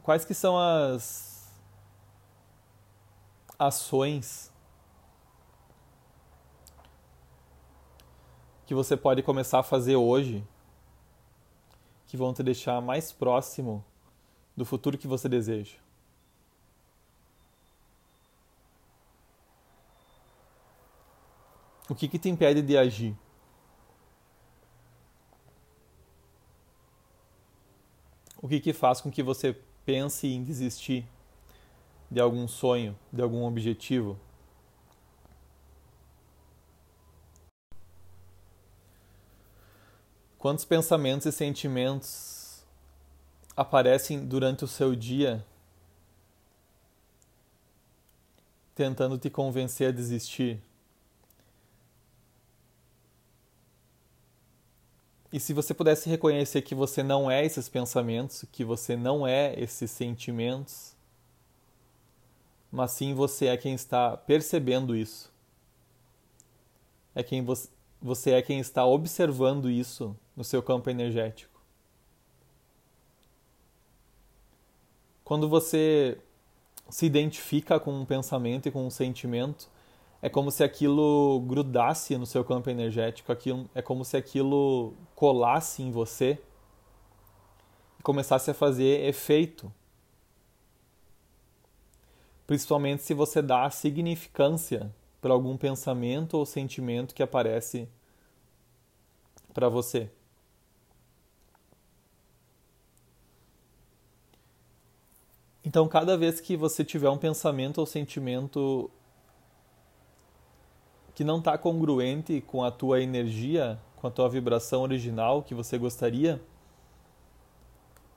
Quais 0.02 0.24
que 0.24 0.32
são 0.32 0.56
as 0.56 1.52
ações 3.58 4.50
que 8.64 8.74
você 8.74 8.96
pode 8.96 9.22
começar 9.22 9.58
a 9.58 9.62
fazer 9.62 9.96
hoje 9.96 10.46
que 12.06 12.16
vão 12.16 12.32
te 12.32 12.42
deixar 12.42 12.80
mais 12.80 13.10
próximo 13.10 13.84
do 14.56 14.64
futuro 14.64 14.96
que 14.96 15.06
você 15.06 15.28
deseja. 15.28 15.76
O 21.88 21.94
que, 21.94 22.08
que 22.08 22.18
te 22.18 22.28
impede 22.28 22.62
de 22.62 22.76
agir? 22.76 23.16
O 28.40 28.48
que, 28.48 28.60
que 28.60 28.72
faz 28.72 29.00
com 29.00 29.10
que 29.10 29.22
você 29.22 29.56
pense 29.84 30.26
em 30.26 30.44
desistir? 30.44 31.06
de 32.10 32.20
algum 32.20 32.48
sonho, 32.48 32.98
de 33.12 33.22
algum 33.22 33.44
objetivo. 33.44 34.18
Quantos 40.38 40.64
pensamentos 40.64 41.26
e 41.26 41.32
sentimentos 41.32 42.64
aparecem 43.56 44.24
durante 44.24 44.64
o 44.64 44.68
seu 44.68 44.94
dia 44.94 45.44
tentando 48.74 49.18
te 49.18 49.28
convencer 49.28 49.88
a 49.88 49.92
desistir? 49.92 50.62
E 55.32 55.38
se 55.38 55.52
você 55.52 55.74
pudesse 55.74 56.08
reconhecer 56.08 56.62
que 56.62 56.74
você 56.74 57.02
não 57.02 57.30
é 57.30 57.44
esses 57.44 57.68
pensamentos, 57.68 58.44
que 58.50 58.64
você 58.64 58.96
não 58.96 59.26
é 59.26 59.54
esses 59.60 59.90
sentimentos, 59.90 60.96
mas 62.70 62.92
sim 62.92 63.14
você 63.14 63.46
é 63.46 63.56
quem 63.56 63.74
está 63.74 64.16
percebendo 64.16 64.96
isso. 64.96 65.30
É 67.14 67.22
quem 67.22 67.42
você, 67.42 67.68
você 68.00 68.30
é 68.32 68.42
quem 68.42 68.58
está 68.58 68.86
observando 68.86 69.70
isso 69.70 70.16
no 70.34 70.44
seu 70.44 70.62
campo 70.62 70.88
energético. 70.88 71.60
Quando 75.24 75.46
você 75.46 76.18
se 76.88 77.04
identifica 77.04 77.78
com 77.78 77.92
um 77.92 78.06
pensamento 78.06 78.66
e 78.66 78.70
com 78.70 78.86
um 78.86 78.90
sentimento, 78.90 79.68
é 80.20 80.28
como 80.28 80.50
se 80.50 80.64
aquilo 80.64 81.40
grudasse 81.46 82.16
no 82.16 82.26
seu 82.26 82.44
campo 82.44 82.68
energético, 82.68 83.30
aquilo, 83.30 83.70
é 83.74 83.80
como 83.80 84.04
se 84.04 84.16
aquilo 84.16 84.94
colasse 85.14 85.82
em 85.82 85.92
você 85.92 86.38
e 87.98 88.02
começasse 88.02 88.50
a 88.50 88.54
fazer 88.54 89.06
efeito. 89.06 89.72
Principalmente 92.46 93.02
se 93.02 93.14
você 93.14 93.40
dá 93.40 93.70
significância 93.70 94.92
para 95.20 95.32
algum 95.32 95.56
pensamento 95.56 96.34
ou 96.34 96.46
sentimento 96.46 97.14
que 97.14 97.22
aparece 97.22 97.88
para 99.52 99.68
você. 99.68 100.10
Então, 105.64 105.86
cada 105.86 106.16
vez 106.16 106.40
que 106.40 106.56
você 106.56 106.82
tiver 106.82 107.10
um 107.10 107.18
pensamento 107.18 107.78
ou 107.78 107.86
sentimento 107.86 108.90
que 111.18 111.24
não 111.24 111.40
está 111.40 111.58
congruente 111.58 112.40
com 112.40 112.62
a 112.62 112.70
tua 112.70 113.02
energia, 113.02 113.76
com 113.96 114.06
a 114.06 114.10
tua 114.10 114.28
vibração 114.28 114.82
original 114.82 115.42
que 115.42 115.52
você 115.52 115.76
gostaria, 115.76 116.40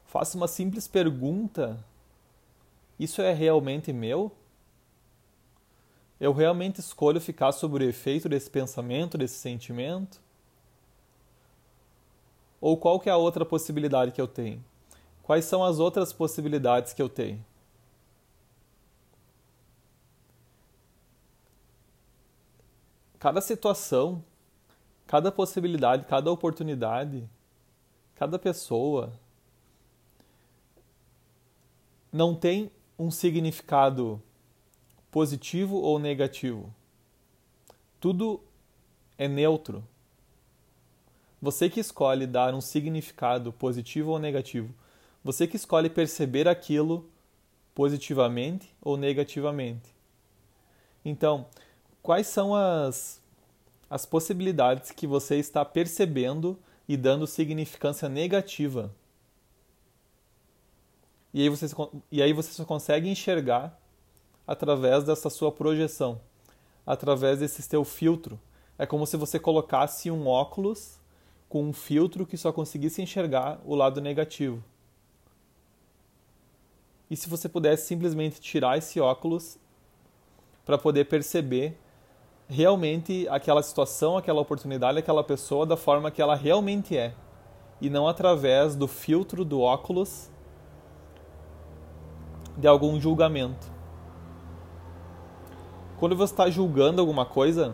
faça 0.06 0.38
uma 0.38 0.48
simples 0.48 0.88
pergunta: 0.88 1.84
Isso 3.00 3.20
é 3.20 3.34
realmente 3.34 3.92
meu? 3.92 4.32
Eu 6.20 6.32
realmente 6.32 6.80
escolho 6.80 7.20
ficar 7.20 7.52
sob 7.54 7.84
o 7.84 7.90
efeito 7.90 8.30
desse 8.30 8.52
pensamento, 8.52 9.18
desse 9.18 9.40
sentimento? 9.40 10.22
Ou 12.62 12.78
qual 12.78 13.00
que 13.00 13.10
é 13.10 13.12
a 13.12 13.18
outra 13.18 13.44
possibilidade 13.44 14.12
que 14.12 14.22
eu 14.22 14.28
tenho? 14.28 14.64
Quais 15.24 15.46
são 15.46 15.64
as 15.64 15.80
outras 15.80 16.14
possibilidades 16.14 16.94
que 16.94 17.02
eu 17.02 17.10
tenho? 17.10 17.44
Cada 23.22 23.40
situação, 23.40 24.24
cada 25.06 25.32
possibilidade, 25.32 26.06
cada 26.06 26.32
oportunidade, 26.32 27.30
cada 28.16 28.40
pessoa 28.40 29.14
não 32.12 32.34
tem 32.34 32.72
um 32.98 33.12
significado 33.12 34.20
positivo 35.12 35.76
ou 35.76 36.00
negativo. 36.00 36.74
Tudo 38.00 38.42
é 39.20 39.28
neutro. 39.28 39.88
Você 41.40 41.70
que 41.70 41.80
escolhe 41.80 42.26
dar 42.26 42.56
um 42.56 42.62
significado 42.62 43.54
positivo 43.54 44.10
ou 44.10 44.18
negativo. 44.18 44.74
Você 45.24 45.46
que 45.46 45.58
escolhe 45.58 45.92
perceber 45.92 46.48
aquilo 46.48 47.08
positivamente 47.76 48.76
ou 48.82 48.98
negativamente. 48.98 49.94
Então, 51.06 51.46
quais 52.02 52.28
são 52.28 52.56
as, 52.56 53.22
as 53.90 54.06
possibilidades 54.06 54.92
que 54.92 55.06
você 55.06 55.38
está 55.38 55.64
percebendo 55.64 56.58
e 56.88 56.98
dando 56.98 57.28
significância 57.28 58.10
negativa. 58.10 58.94
E 61.34 61.42
aí 61.42 61.50
você, 61.50 61.68
e 62.12 62.22
aí 62.22 62.34
você 62.34 62.52
só 62.52 62.66
consegue 62.66 63.10
enxergar 63.10 63.80
através 64.46 65.04
dessa 65.04 65.30
sua 65.30 65.52
projeção, 65.52 66.20
através 66.86 67.40
desse 67.40 67.62
seu 67.62 67.86
filtro. 67.86 68.40
É 68.78 68.86
como 68.86 69.06
se 69.06 69.16
você 69.16 69.40
colocasse 69.40 70.12
um 70.12 70.28
óculos 70.28 71.00
com 71.48 71.64
um 71.64 71.74
filtro 71.74 72.26
que 72.26 72.38
só 72.38 72.52
conseguisse 72.52 73.02
enxergar 73.02 73.62
o 73.66 73.76
lado 73.76 74.02
negativo. 74.02 74.64
E 77.10 77.16
se 77.16 77.30
você 77.30 77.48
pudesse 77.48 77.88
simplesmente 77.88 78.40
tirar 78.40 78.78
esse 78.78 79.00
óculos 79.00 79.58
para 80.66 80.78
poder 80.78 81.06
perceber 81.06 81.78
realmente 82.52 83.26
aquela 83.30 83.64
situação, 83.64 84.18
aquela 84.18 84.42
oportunidade, 84.42 85.00
aquela 85.00 85.24
pessoa 85.24 85.66
da 85.66 85.78
forma 85.78 86.12
que 86.12 86.22
ela 86.22 86.36
realmente 86.36 86.98
é 86.98 87.16
e 87.80 87.90
não 87.90 88.10
através 88.10 88.76
do 88.76 88.90
filtro 88.90 89.46
do 89.46 89.62
óculos 89.62 90.30
de 92.58 92.68
algum 92.68 93.00
julgamento. 93.00 93.72
Quando 95.98 96.14
você 96.14 96.34
está 96.34 96.50
julgando 96.50 97.00
alguma 97.00 97.26
coisa, 97.26 97.74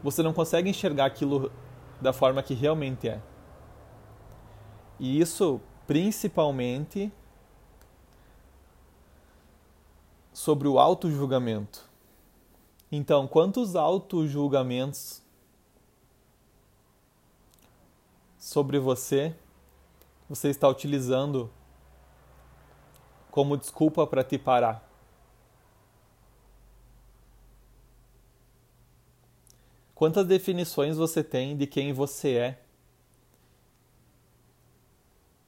você 0.00 0.22
não 0.22 0.32
consegue 0.32 0.70
enxergar 0.70 1.06
aquilo 1.06 1.50
da 2.00 2.12
forma 2.12 2.40
que 2.40 2.54
realmente 2.54 3.08
é. 3.08 3.20
E 5.00 5.20
isso 5.20 5.60
principalmente 5.88 7.12
sobre 10.32 10.68
o 10.68 10.78
auto-julgamento. 10.78 11.91
Então, 12.94 13.26
quantos 13.26 13.74
auto-julgamentos 13.74 15.22
sobre 18.38 18.78
você 18.78 19.34
você 20.28 20.50
está 20.50 20.68
utilizando 20.68 21.50
como 23.30 23.56
desculpa 23.56 24.06
para 24.06 24.22
te 24.22 24.36
parar? 24.36 24.86
Quantas 29.94 30.26
definições 30.26 30.98
você 30.98 31.24
tem 31.24 31.56
de 31.56 31.66
quem 31.66 31.94
você 31.94 32.34
é 32.34 32.62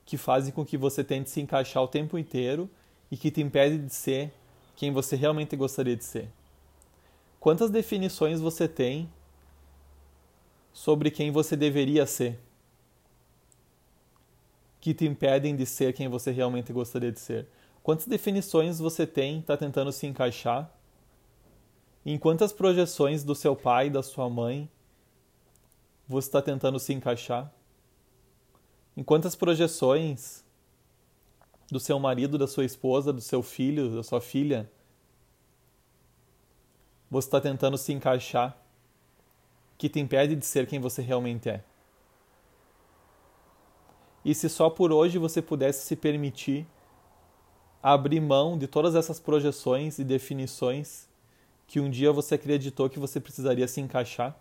que 0.06 0.16
fazem 0.16 0.50
com 0.50 0.64
que 0.64 0.78
você 0.78 1.04
tente 1.04 1.28
se 1.28 1.42
encaixar 1.42 1.82
o 1.82 1.88
tempo 1.88 2.16
inteiro 2.16 2.70
e 3.10 3.18
que 3.18 3.30
te 3.30 3.42
impede 3.42 3.76
de 3.76 3.92
ser 3.92 4.32
quem 4.74 4.90
você 4.90 5.14
realmente 5.14 5.54
gostaria 5.54 5.94
de 5.94 6.04
ser? 6.04 6.43
Quantas 7.44 7.70
definições 7.70 8.40
você 8.40 8.66
tem 8.66 9.12
sobre 10.72 11.10
quem 11.10 11.30
você 11.30 11.54
deveria 11.54 12.06
ser? 12.06 12.40
Que 14.80 14.94
te 14.94 15.04
impedem 15.04 15.54
de 15.54 15.66
ser 15.66 15.92
quem 15.92 16.08
você 16.08 16.30
realmente 16.30 16.72
gostaria 16.72 17.12
de 17.12 17.20
ser? 17.20 17.46
Quantas 17.82 18.06
definições 18.06 18.78
você 18.78 19.06
tem, 19.06 19.40
está 19.40 19.58
tentando 19.58 19.92
se 19.92 20.06
encaixar? 20.06 20.74
Em 22.06 22.16
quantas 22.16 22.50
projeções 22.50 23.22
do 23.22 23.34
seu 23.34 23.54
pai, 23.54 23.90
da 23.90 24.02
sua 24.02 24.30
mãe, 24.30 24.66
você 26.08 26.28
está 26.28 26.40
tentando 26.40 26.78
se 26.78 26.94
encaixar? 26.94 27.52
Em 28.96 29.04
quantas 29.04 29.36
projeções 29.36 30.42
do 31.70 31.78
seu 31.78 31.98
marido, 31.98 32.38
da 32.38 32.46
sua 32.46 32.64
esposa, 32.64 33.12
do 33.12 33.20
seu 33.20 33.42
filho, 33.42 33.96
da 33.96 34.02
sua 34.02 34.22
filha, 34.22 34.72
você 37.10 37.28
está 37.28 37.40
tentando 37.40 37.78
se 37.78 37.92
encaixar 37.92 38.56
que 39.76 39.88
te 39.88 40.00
impede 40.00 40.36
de 40.36 40.46
ser 40.46 40.66
quem 40.66 40.80
você 40.80 41.02
realmente 41.02 41.48
é. 41.48 41.62
E 44.24 44.34
se 44.34 44.48
só 44.48 44.70
por 44.70 44.90
hoje 44.90 45.18
você 45.18 45.42
pudesse 45.42 45.86
se 45.86 45.94
permitir 45.94 46.66
abrir 47.82 48.20
mão 48.20 48.56
de 48.56 48.66
todas 48.66 48.94
essas 48.94 49.20
projeções 49.20 49.98
e 49.98 50.04
definições 50.04 51.06
que 51.66 51.80
um 51.80 51.90
dia 51.90 52.10
você 52.12 52.36
acreditou 52.36 52.88
que 52.88 52.98
você 52.98 53.20
precisaria 53.20 53.68
se 53.68 53.80
encaixar, 53.80 54.34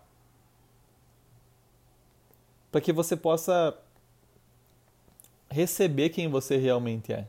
para 2.72 2.80
que 2.80 2.92
você 2.92 3.16
possa 3.16 3.76
receber 5.50 6.08
quem 6.08 6.28
você 6.28 6.56
realmente 6.56 7.12
é. 7.12 7.28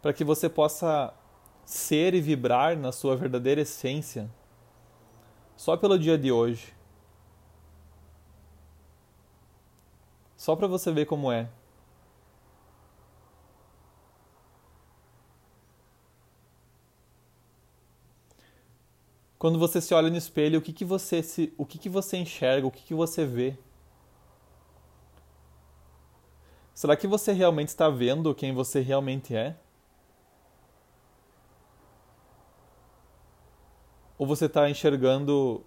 Para 0.00 0.12
que 0.12 0.24
você 0.24 0.48
possa 0.48 1.14
ser 1.64 2.14
e 2.14 2.20
vibrar 2.20 2.76
na 2.76 2.92
sua 2.92 3.16
verdadeira 3.16 3.60
essência 3.62 4.30
só 5.56 5.76
pelo 5.76 5.98
dia 5.98 6.18
de 6.18 6.32
hoje. 6.32 6.74
Só 10.36 10.56
para 10.56 10.66
você 10.66 10.90
ver 10.90 11.06
como 11.06 11.30
é. 11.30 11.48
Quando 19.38 19.58
você 19.58 19.80
se 19.80 19.92
olha 19.94 20.10
no 20.10 20.16
espelho, 20.16 20.58
o 20.58 20.62
que, 20.62 20.72
que 20.72 20.84
você 20.84 21.22
se, 21.22 21.52
o 21.56 21.66
que, 21.66 21.78
que 21.78 21.88
você 21.88 22.16
enxerga, 22.16 22.66
o 22.66 22.70
que, 22.70 22.82
que 22.82 22.94
você 22.94 23.24
vê? 23.24 23.56
Será 26.74 26.96
que 26.96 27.06
você 27.06 27.32
realmente 27.32 27.68
está 27.68 27.88
vendo 27.88 28.34
quem 28.34 28.52
você 28.52 28.80
realmente 28.80 29.36
é? 29.36 29.56
Ou 34.22 34.26
você 34.26 34.44
está 34.44 34.70
enxergando 34.70 35.64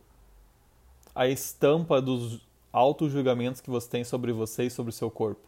a 1.13 1.27
estampa 1.27 2.01
dos 2.01 2.39
auto-julgamentos 2.71 3.59
que 3.59 3.69
você 3.69 3.89
tem 3.89 4.05
sobre 4.05 4.31
você 4.31 4.63
e 4.63 4.69
sobre 4.69 4.91
o 4.91 4.93
seu 4.93 5.11
corpo. 5.11 5.45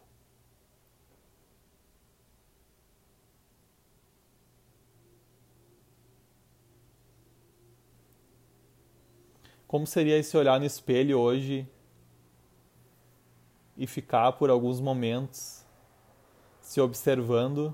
Como 9.65 9.87
seria 9.87 10.17
esse 10.17 10.35
olhar 10.35 10.59
no 10.59 10.65
espelho 10.65 11.17
hoje 11.17 11.65
e 13.77 13.87
ficar 13.87 14.33
por 14.33 14.49
alguns 14.49 14.81
momentos 14.81 15.63
se 16.59 16.81
observando 16.81 17.73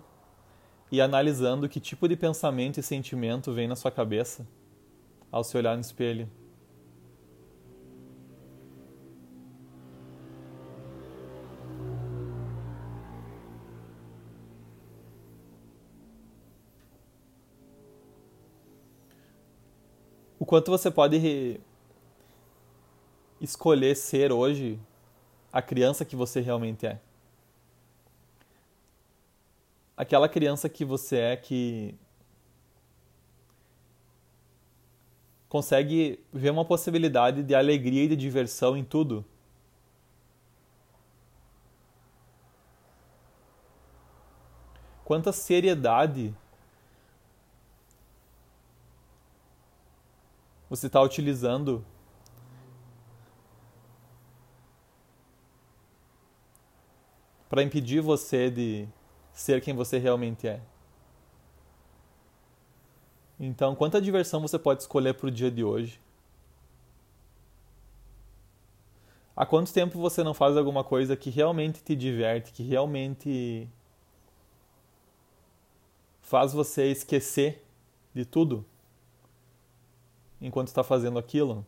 e 0.92 1.02
analisando 1.02 1.68
que 1.68 1.80
tipo 1.80 2.08
de 2.08 2.16
pensamento 2.16 2.80
e 2.80 2.84
sentimento 2.84 3.52
vem 3.52 3.68
na 3.68 3.76
sua 3.76 3.90
cabeça 3.90 4.46
ao 5.34 5.44
se 5.44 5.58
olhar 5.58 5.74
no 5.76 5.82
espelho? 5.82 6.30
O 20.40 20.46
quanto 20.46 20.70
você 20.70 20.92
pode 20.92 21.60
escolher 23.42 23.96
ser 23.96 24.32
hoje 24.32 24.80
a 25.52 25.64
criança 25.64 26.06
que 26.06 26.16
você 26.16 26.42
realmente 26.42 26.86
é. 26.86 27.00
Aquela 29.98 30.30
criança 30.30 30.70
que 30.70 30.86
você 30.86 31.18
é 31.18 31.36
que 31.38 31.96
consegue 35.54 36.20
ver 36.34 36.50
uma 36.50 36.66
possibilidade 36.66 37.44
de 37.44 37.54
alegria 37.54 38.06
e 38.06 38.08
de 38.08 38.16
diversão 38.16 38.76
em 38.76 38.84
tudo. 38.84 39.24
Quanta 45.06 45.32
seriedade 45.32 46.36
você 50.68 50.88
está 50.88 51.00
utilizando 51.00 51.86
para 57.48 57.62
impedir 57.62 58.02
você 58.02 58.50
de 58.50 58.88
ser 59.32 59.62
quem 59.62 59.76
você 59.76 60.00
realmente 60.00 60.48
é. 60.48 60.73
Então, 63.46 63.76
quanta 63.76 64.02
diversão 64.02 64.40
você 64.40 64.58
pode 64.58 64.84
escolher 64.84 65.14
para 65.16 65.28
o 65.28 65.32
dia 65.32 65.52
de 65.52 65.66
hoje? 65.66 66.00
Há 69.36 69.46
quanto 69.46 69.74
tempo 69.74 70.00
você 70.00 70.24
não 70.24 70.34
faz 70.34 70.56
alguma 70.56 70.82
coisa 70.82 71.18
que 71.18 71.30
realmente 71.30 71.84
te 71.84 71.94
diverte, 71.94 72.54
que 72.54 72.64
realmente 72.64 73.68
faz 76.22 76.54
você 76.54 76.90
esquecer 76.90 77.62
de 78.14 78.24
tudo 78.24 78.66
enquanto 80.40 80.70
está 80.70 80.82
fazendo 80.82 81.20
aquilo? 81.20 81.66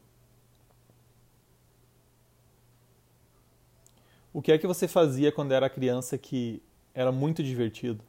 O 4.32 4.42
que 4.42 4.54
é 4.54 4.58
que 4.58 4.66
você 4.66 4.88
fazia 4.88 5.30
quando 5.30 5.52
era 5.52 5.70
criança 5.70 6.18
que 6.18 6.64
era 6.94 7.12
muito 7.12 7.44
divertido? 7.44 8.02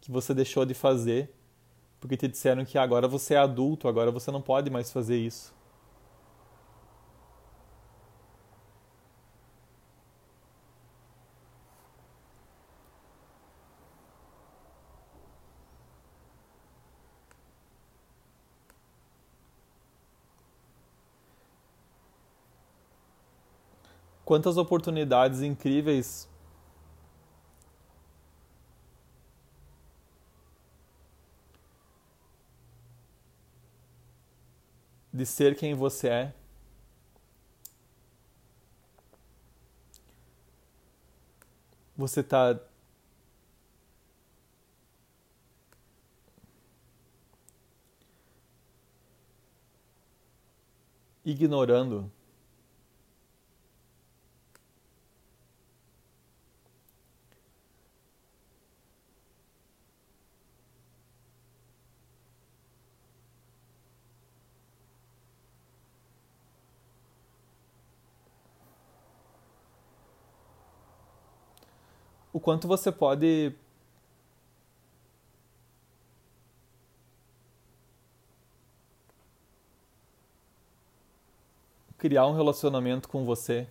Que 0.00 0.10
você 0.10 0.34
deixou 0.34 0.64
de 0.64 0.74
fazer 0.74 1.30
porque 2.00 2.16
te 2.16 2.28
disseram 2.28 2.64
que 2.64 2.78
agora 2.78 3.08
você 3.08 3.34
é 3.34 3.38
adulto, 3.38 3.88
agora 3.88 4.10
você 4.10 4.30
não 4.30 4.40
pode 4.40 4.70
mais 4.70 4.92
fazer 4.92 5.16
isso. 5.16 5.56
quantas 24.26 24.56
oportunidades 24.56 25.40
incríveis 25.40 26.28
de 35.16 35.24
ser 35.26 35.56
quem 35.56 35.74
você 35.74 36.08
é. 36.08 36.34
Você 41.96 42.20
está 42.20 42.60
ignorando 51.24 52.12
o 72.36 72.38
quanto 72.38 72.68
você 72.68 72.92
pode 72.92 73.50
criar 81.96 82.26
um 82.26 82.34
relacionamento 82.34 83.08
com 83.08 83.24
você 83.24 83.66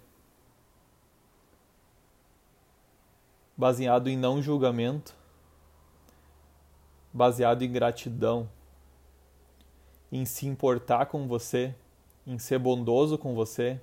baseado 3.55 4.07
em 4.07 4.17
não 4.17 4.41
julgamento, 4.41 5.15
baseado 7.13 7.61
em 7.61 7.71
gratidão, 7.71 8.49
em 10.11 10.25
se 10.25 10.47
importar 10.47 11.05
com 11.05 11.27
você, 11.27 11.75
em 12.25 12.39
ser 12.39 12.57
bondoso 12.57 13.15
com 13.15 13.35
você. 13.35 13.79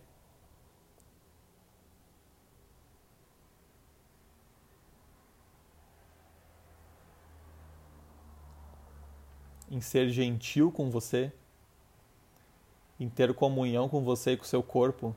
Em 9.72 9.80
ser 9.80 10.10
gentil 10.10 10.70
com 10.70 10.90
você, 10.90 11.32
em 13.00 13.08
ter 13.08 13.32
comunhão 13.32 13.88
com 13.88 14.04
você 14.04 14.32
e 14.32 14.36
com 14.36 14.44
seu 14.44 14.62
corpo, 14.62 15.16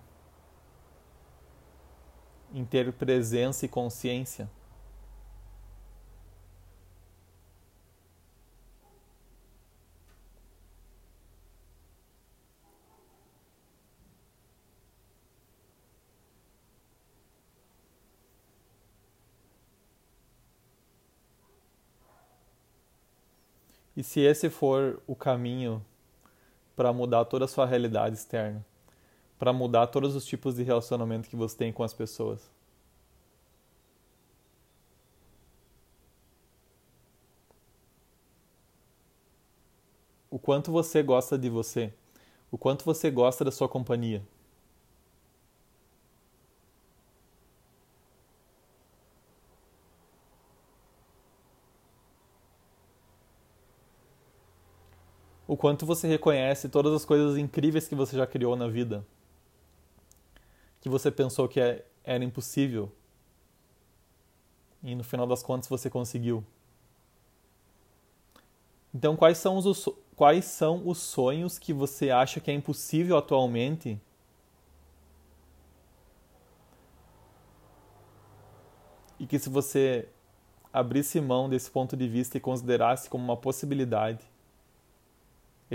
em 2.54 2.64
ter 2.64 2.94
presença 2.94 3.66
e 3.66 3.70
consciência. 3.70 4.50
Se 24.06 24.20
esse 24.20 24.52
for 24.52 25.02
o 25.08 25.16
caminho 25.16 25.84
para 26.76 26.94
mudar 26.94 27.26
toda 27.26 27.46
a 27.46 27.48
sua 27.48 27.66
realidade 27.66 28.16
externa, 28.16 28.64
para 29.40 29.52
mudar 29.52 29.88
todos 29.88 30.16
os 30.16 30.24
tipos 30.24 30.56
de 30.56 30.64
relacionamento 30.64 31.28
que 31.28 31.36
você 31.36 31.58
tem 31.58 31.74
com 31.74 31.84
as 31.84 31.92
pessoas, 31.92 32.52
o 40.30 40.38
quanto 40.38 40.72
você 40.72 41.02
gosta 41.02 41.36
de 41.36 41.50
você, 41.50 41.92
o 42.52 42.60
quanto 42.60 42.86
você 42.86 43.10
gosta 43.10 43.44
da 43.44 43.52
sua 43.52 43.68
companhia. 43.68 44.22
o 55.48 55.56
quanto 55.56 55.86
você 55.86 56.08
reconhece 56.08 56.70
todas 56.70 56.94
as 56.94 57.06
coisas 57.06 57.38
incríveis 57.38 57.88
que 57.88 57.96
você 57.96 58.16
já 58.18 58.26
criou 58.26 58.56
na 58.56 58.68
vida, 58.68 59.06
que 60.82 60.90
você 60.90 61.12
pensou 61.12 61.48
que 61.48 61.60
é, 61.60 61.86
era 62.04 62.24
impossível, 62.24 62.92
e 64.84 64.96
no 64.96 65.04
final 65.04 65.26
das 65.26 65.42
contas 65.42 65.68
você 65.68 65.90
conseguiu. 65.90 66.44
Então, 68.94 69.16
quais 69.16 69.38
são 69.38 69.58
os, 69.58 69.90
quais 70.16 70.46
são 70.46 70.88
os 70.88 71.00
sonhos 71.00 71.60
que 71.60 71.74
você 71.74 72.12
acha 72.12 72.40
que 72.40 72.50
é 72.50 72.54
impossível 72.54 73.18
atualmente? 73.18 74.00
E 79.20 79.26
que 79.26 79.40
se 79.40 79.50
você 79.50 80.08
abrisse 80.72 81.20
mão 81.20 81.50
desse 81.50 81.70
ponto 81.72 81.98
de 81.98 82.08
vista 82.08 82.38
e 82.38 82.40
considerasse 82.40 83.10
como 83.10 83.24
uma 83.24 83.38
possibilidade, 83.38 84.26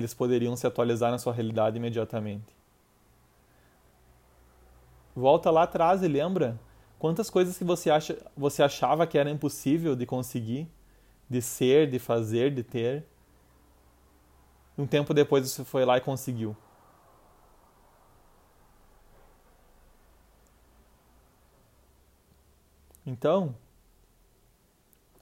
eles 0.00 0.14
poderiam 0.14 0.56
se 0.56 0.66
atualizar 0.66 1.10
na 1.10 1.18
sua 1.18 1.32
realidade 1.32 1.76
imediatamente. 1.76 2.54
Volta 5.14 5.50
lá 5.50 5.64
atrás 5.64 6.02
e 6.02 6.08
lembra 6.08 6.58
quantas 6.98 7.28
coisas 7.28 7.56
que 7.58 7.64
você, 7.64 7.90
acha, 7.90 8.16
você 8.36 8.62
achava 8.62 9.06
que 9.06 9.18
era 9.18 9.30
impossível 9.30 9.94
de 9.94 10.06
conseguir, 10.06 10.68
de 11.28 11.42
ser, 11.42 11.90
de 11.90 11.98
fazer, 11.98 12.52
de 12.52 12.62
ter. 12.62 13.04
Um 14.76 14.86
tempo 14.86 15.12
depois 15.12 15.48
você 15.48 15.64
foi 15.64 15.84
lá 15.84 15.98
e 15.98 16.00
conseguiu. 16.00 16.56
Então, 23.04 23.54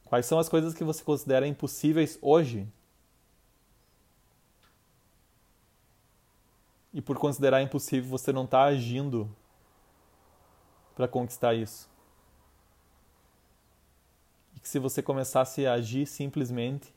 quais 0.04 0.26
são 0.26 0.38
as 0.38 0.48
coisas 0.48 0.74
que 0.74 0.84
você 0.84 1.02
considera 1.02 1.46
impossíveis 1.46 2.18
hoje? 2.20 2.68
E 6.92 7.02
por 7.02 7.18
considerar 7.18 7.62
impossível, 7.62 8.08
você 8.08 8.32
não 8.32 8.44
está 8.44 8.64
agindo 8.64 9.30
para 10.94 11.06
conquistar 11.06 11.54
isso. 11.54 11.88
E 14.56 14.60
que 14.60 14.68
se 14.68 14.78
você 14.78 15.02
começasse 15.02 15.66
a 15.66 15.74
agir 15.74 16.06
simplesmente 16.06 16.92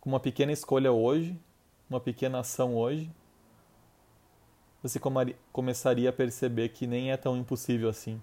com 0.00 0.08
uma 0.08 0.18
pequena 0.18 0.52
escolha 0.52 0.90
hoje, 0.90 1.38
uma 1.88 2.00
pequena 2.00 2.40
ação 2.40 2.76
hoje, 2.76 3.10
você 4.82 5.00
começaria 5.52 6.10
a 6.10 6.12
perceber 6.12 6.70
que 6.70 6.86
nem 6.86 7.10
é 7.10 7.16
tão 7.16 7.36
impossível 7.36 7.88
assim. 7.88 8.22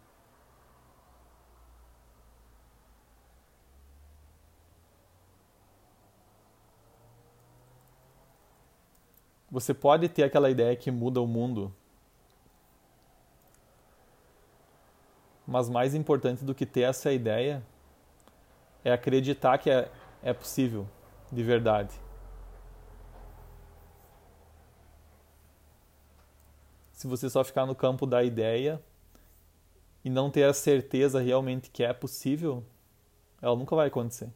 Você 9.56 9.74
pode 9.74 10.10
ter 10.10 10.24
aquela 10.24 10.50
ideia 10.50 10.76
que 10.76 10.92
muda 10.92 11.22
o 11.22 11.26
mundo 11.26 11.74
mas 15.48 15.70
mais 15.70 15.96
importante 15.96 16.44
do 16.44 16.54
que 16.54 16.66
ter 16.66 16.82
essa 16.82 17.10
ideia 17.14 17.64
é 18.84 18.92
acreditar 18.92 19.58
que 19.58 19.70
é, 19.70 19.90
é 20.22 20.34
possível, 20.34 20.86
de 21.32 21.42
verdade. 21.42 21.98
Se 26.92 27.08
você 27.08 27.30
só 27.30 27.42
ficar 27.42 27.66
no 27.66 27.76
campo 27.76 28.06
da 28.06 28.22
ideia 28.26 28.84
e 30.04 30.10
não 30.10 30.30
ter 30.30 30.44
a 30.44 30.54
certeza 30.54 31.22
realmente 31.22 31.70
que 31.70 31.82
é 31.82 31.94
possível, 31.94 32.62
ela 33.42 33.56
nunca 33.56 33.74
vai 33.74 33.88
acontecer. 33.88 34.30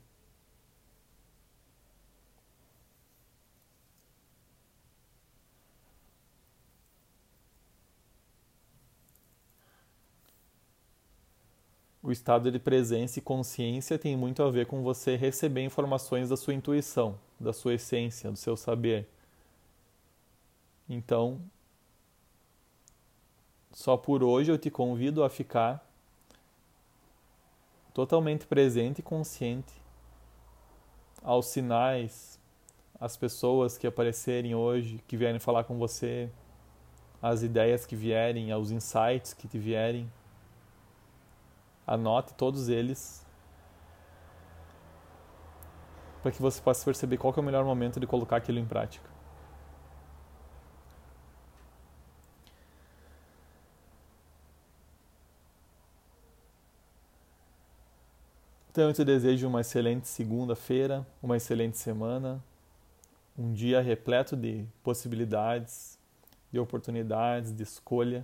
O 12.09 12.11
estado 12.11 12.51
de 12.51 12.57
presença 12.57 13.19
e 13.19 13.21
consciência 13.21 13.99
tem 13.99 14.17
muito 14.17 14.41
a 14.41 14.49
ver 14.49 14.65
com 14.65 14.81
você 14.81 15.15
receber 15.15 15.63
informações 15.63 16.29
da 16.29 16.35
sua 16.35 16.55
intuição, 16.55 17.19
da 17.39 17.53
sua 17.53 17.75
essência, 17.75 18.31
do 18.31 18.35
seu 18.35 18.57
saber. 18.57 19.07
Então, 20.89 21.39
só 23.71 23.95
por 23.95 24.23
hoje 24.23 24.51
eu 24.51 24.57
te 24.57 24.71
convido 24.71 25.23
a 25.23 25.29
ficar 25.29 25.87
totalmente 27.93 28.47
presente 28.47 29.01
e 29.01 29.03
consciente 29.03 29.75
aos 31.21 31.45
sinais, 31.45 32.39
às 32.99 33.15
pessoas 33.15 33.77
que 33.77 33.85
aparecerem 33.85 34.55
hoje, 34.55 34.99
que 35.07 35.15
vierem 35.15 35.39
falar 35.39 35.63
com 35.63 35.77
você, 35.77 36.27
às 37.21 37.43
ideias 37.43 37.85
que 37.85 37.95
vierem, 37.95 38.51
aos 38.51 38.71
insights 38.71 39.31
que 39.31 39.47
te 39.47 39.59
vierem. 39.59 40.09
Anote 41.91 42.35
todos 42.35 42.69
eles 42.69 43.25
para 46.21 46.31
que 46.31 46.39
você 46.39 46.61
possa 46.61 46.85
perceber 46.85 47.17
qual 47.17 47.33
é 47.35 47.39
o 47.39 47.43
melhor 47.43 47.65
momento 47.65 47.99
de 47.99 48.05
colocar 48.05 48.35
aquilo 48.35 48.59
em 48.59 48.65
prática. 48.65 49.09
Então 58.69 58.83
eu 58.83 58.93
te 58.93 59.03
desejo 59.03 59.47
uma 59.47 59.61
excelente 59.61 60.07
segunda-feira, 60.07 61.03
uma 61.23 61.37
excelente 61.37 61.79
semana, 61.79 62.39
um 63.35 63.51
dia 63.51 63.81
repleto 63.81 64.37
de 64.37 64.63
possibilidades, 64.83 65.97
de 66.51 66.59
oportunidades, 66.59 67.51
de 67.51 67.63
escolha 67.63 68.23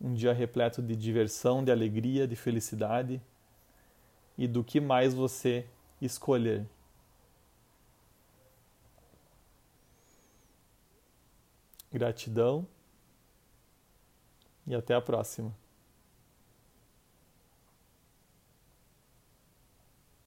um 0.00 0.14
dia 0.14 0.32
repleto 0.32 0.82
de 0.82 0.94
diversão, 0.94 1.64
de 1.64 1.70
alegria, 1.70 2.26
de 2.26 2.36
felicidade 2.36 3.20
e 4.36 4.46
do 4.46 4.62
que 4.62 4.80
mais 4.80 5.14
você 5.14 5.66
escolher. 6.00 6.66
Gratidão 11.92 12.66
e 14.66 14.74
até 14.74 14.94
a 14.94 15.00
próxima. 15.00 15.54